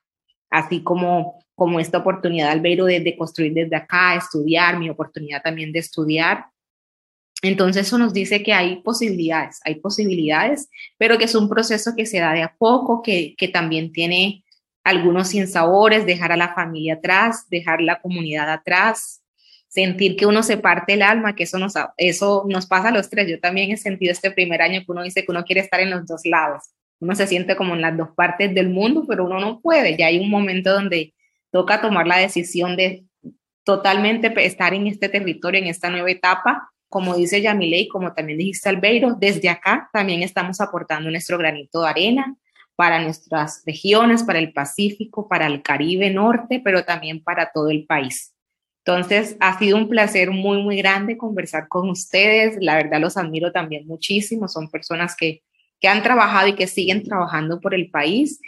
así 0.50 0.84
como, 0.84 1.40
como 1.56 1.80
esta 1.80 2.00
oportunidad, 2.00 2.52
Albero, 2.52 2.86
de, 2.86 3.00
de 3.00 3.16
construir 3.16 3.54
desde 3.54 3.78
acá, 3.78 4.16
estudiar, 4.16 4.78
mi 4.78 4.90
oportunidad 4.90 5.42
también 5.42 5.72
de 5.72 5.80
estudiar. 5.80 6.48
Entonces 7.42 7.88
eso 7.88 7.98
nos 7.98 8.14
dice 8.14 8.44
que 8.44 8.52
hay 8.52 8.82
posibilidades, 8.82 9.62
hay 9.64 9.76
posibilidades, 9.76 10.70
pero 10.98 11.18
que 11.18 11.26
es 11.26 11.36
un 11.36 11.48
proceso 11.48 11.94
que 11.96 12.06
se 12.06 12.20
da 12.20 12.34
de 12.34 12.44
a 12.44 12.56
poco, 12.58 13.02
que, 13.02 13.36
que 13.38 13.48
también 13.48 13.94
tiene 13.94 14.44
algunos 14.84 15.30
sinsabores, 15.30 16.06
dejar 16.06 16.32
a 16.32 16.38
la 16.38 16.54
familia 16.54 16.96
atrás, 16.96 17.48
dejar 17.50 17.82
la 17.82 18.02
comunidad 18.02 18.52
atrás, 18.52 19.22
sentir 19.68 20.16
que 20.16 20.26
uno 20.26 20.44
se 20.44 20.58
parte 20.58 20.94
el 20.94 21.02
alma, 21.02 21.36
que 21.36 21.44
eso 21.44 21.58
nos, 21.58 21.74
eso 21.98 22.46
nos 22.50 22.66
pasa 22.66 22.90
a 22.90 22.92
los 22.92 23.10
tres. 23.10 23.30
Yo 23.30 23.40
también 23.40 23.72
he 23.72 23.78
sentido 23.78 24.12
este 24.12 24.32
primer 24.32 24.62
año 24.62 24.82
que 24.82 24.92
uno 24.92 25.04
dice 25.04 25.24
que 25.24 25.32
uno 25.32 25.46
quiere 25.46 25.62
estar 25.62 25.80
en 25.80 25.92
los 25.92 26.06
dos 26.06 26.26
lados. 26.26 26.64
Uno 27.00 27.16
se 27.16 27.26
siente 27.26 27.56
como 27.56 27.74
en 27.74 27.82
las 27.82 27.96
dos 27.96 28.10
partes 28.16 28.54
del 28.54 28.70
mundo, 28.70 29.06
pero 29.08 29.26
uno 29.26 29.40
no 29.40 29.62
puede. 29.62 29.98
Ya 29.98 30.08
hay 30.08 30.20
un 30.20 30.30
momento 30.30 30.74
donde 30.74 31.14
toca 31.52 31.82
tomar 31.82 32.06
la 32.06 32.18
decisión 32.18 32.76
de 32.76 33.06
totalmente 33.64 34.34
estar 34.46 34.74
en 34.74 34.88
este 34.88 35.10
territorio, 35.10 35.62
en 35.62 35.68
esta 35.68 35.90
nueva 35.90 36.12
etapa. 36.12 36.70
Como 36.90 37.16
dice 37.16 37.42
Yamile 37.42 37.80
y 37.80 37.88
como 37.88 38.14
también 38.14 38.40
dijiste 38.40 38.68
Albeiro, 38.68 39.16
desde 39.18 39.48
acá 39.48 39.90
también 39.94 40.22
estamos 40.24 40.60
aportando 40.60 41.10
nuestro 41.10 41.38
granito 41.38 41.82
de 41.82 41.90
arena 41.90 42.36
para 42.76 43.02
nuestras 43.02 43.64
regiones, 43.66 44.24
para 44.24 44.40
el 44.40 44.54
Pacífico, 44.54 45.28
para 45.28 45.48
el 45.48 45.62
Caribe 45.62 46.10
Norte, 46.10 46.62
pero 46.64 46.84
también 46.84 47.24
para 47.24 47.52
todo 47.52 47.70
el 47.70 47.86
país. 47.86 48.34
Entonces, 48.84 49.38
ha 49.40 49.58
sido 49.60 49.78
un 49.78 49.88
placer 49.88 50.32
muy, 50.32 50.64
muy 50.64 50.78
grande 50.78 51.18
conversar 51.18 51.68
con 51.68 51.90
ustedes. 51.90 52.58
La 52.60 52.76
verdad, 52.76 53.00
los 53.00 53.16
admiro 53.18 53.52
también 53.52 53.86
muchísimo. 53.86 54.48
Son 54.48 54.70
personas 54.72 55.16
que, 55.16 55.44
que 55.80 55.88
han 55.88 56.02
trabajado 56.02 56.48
y 56.48 56.56
que 56.56 56.66
siguen 56.66 57.04
trabajando 57.04 57.62
por 57.62 57.76
el 57.76 57.92
país. 57.92 58.40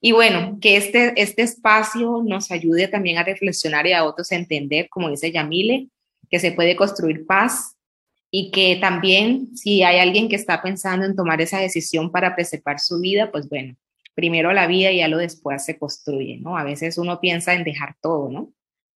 Y 0.00 0.12
bueno, 0.12 0.58
que 0.60 0.76
este, 0.76 1.12
este 1.20 1.42
espacio 1.42 2.22
nos 2.26 2.50
ayude 2.50 2.88
también 2.88 3.18
a 3.18 3.24
reflexionar 3.24 3.86
y 3.86 3.92
a 3.92 4.04
otros 4.04 4.32
a 4.32 4.36
entender, 4.36 4.88
como 4.88 5.10
dice 5.10 5.30
Yamile, 5.30 5.88
que 6.30 6.40
se 6.40 6.52
puede 6.52 6.74
construir 6.74 7.26
paz 7.26 7.76
y 8.32 8.50
que 8.50 8.78
también 8.80 9.56
si 9.56 9.84
hay 9.84 10.00
alguien 10.00 10.28
que 10.28 10.34
está 10.34 10.60
pensando 10.60 11.06
en 11.06 11.14
tomar 11.14 11.40
esa 11.40 11.60
decisión 11.60 12.10
para 12.10 12.34
preservar 12.34 12.80
su 12.80 12.98
vida, 12.98 13.30
pues 13.30 13.48
bueno, 13.48 13.76
primero 14.14 14.52
la 14.52 14.66
vida 14.66 14.90
y 14.90 14.98
ya 14.98 15.06
lo 15.06 15.18
después 15.18 15.64
se 15.64 15.78
construye, 15.78 16.38
¿no? 16.38 16.58
A 16.58 16.64
veces 16.64 16.98
uno 16.98 17.20
piensa 17.20 17.54
en 17.54 17.62
dejar 17.62 17.94
todo, 18.00 18.28
¿no? 18.28 18.52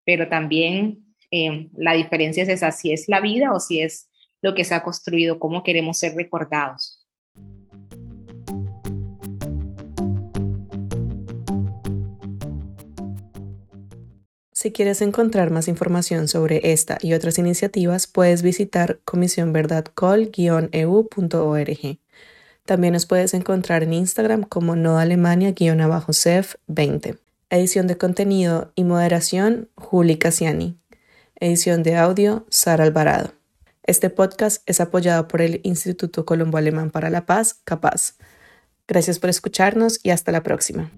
pero 0.07 0.29
también 0.29 1.05
eh, 1.31 1.69
la 1.77 1.93
diferencia 1.93 2.45
es 2.45 2.49
esa, 2.49 2.71
si 2.71 2.93
es 2.93 3.09
la 3.09 3.21
vida 3.21 3.53
o 3.53 3.61
si 3.61 3.81
es 3.81 4.09
lo 4.41 4.55
que 4.55 4.65
se 4.65 4.75
ha 4.75 4.85
construido, 4.85 5.41
cómo 5.41 5.65
queremos 5.65 5.99
ser 5.99 6.15
recordados. 6.15 7.06
Si 14.57 14.73
quieres 14.73 15.03
encontrar 15.03 15.51
más 15.51 15.69
información 15.69 16.29
sobre 16.29 16.73
esta 16.73 16.97
y 17.03 17.13
otras 17.13 17.37
iniciativas, 17.37 18.07
puedes 18.07 18.41
visitar 18.41 19.01
comisionverdadcol-eu.org. 19.05 21.99
También 22.65 22.95
nos 22.95 23.05
puedes 23.05 23.35
encontrar 23.35 23.83
en 23.83 23.93
Instagram 23.93 24.45
como 24.45 24.75
noalemania-cef20. 24.75 27.19
Edición 27.51 27.87
de 27.87 27.99
contenido 27.99 28.73
y 28.75 28.85
moderación, 28.85 29.69
Juli 29.75 30.17
Cassiani. 30.17 30.79
Edición 31.39 31.83
de 31.83 31.97
audio, 31.97 32.47
Sara 32.49 32.85
Alvarado. 32.85 33.35
Este 33.83 34.09
podcast 34.09 34.63
es 34.65 34.81
apoyado 34.81 35.29
por 35.29 35.43
el 35.43 35.61
Instituto 35.65 36.25
Colombo 36.25 36.57
Alemán 36.57 36.91
para 36.91 37.11
la 37.11 37.27
Paz, 37.27 37.61
CAPAZ. 37.65 38.15
Gracias 38.89 39.19
por 39.19 39.29
escucharnos 39.29 40.01
y 40.03 40.09
hasta 40.09 40.33
la 40.33 40.43
próxima. 40.43 40.91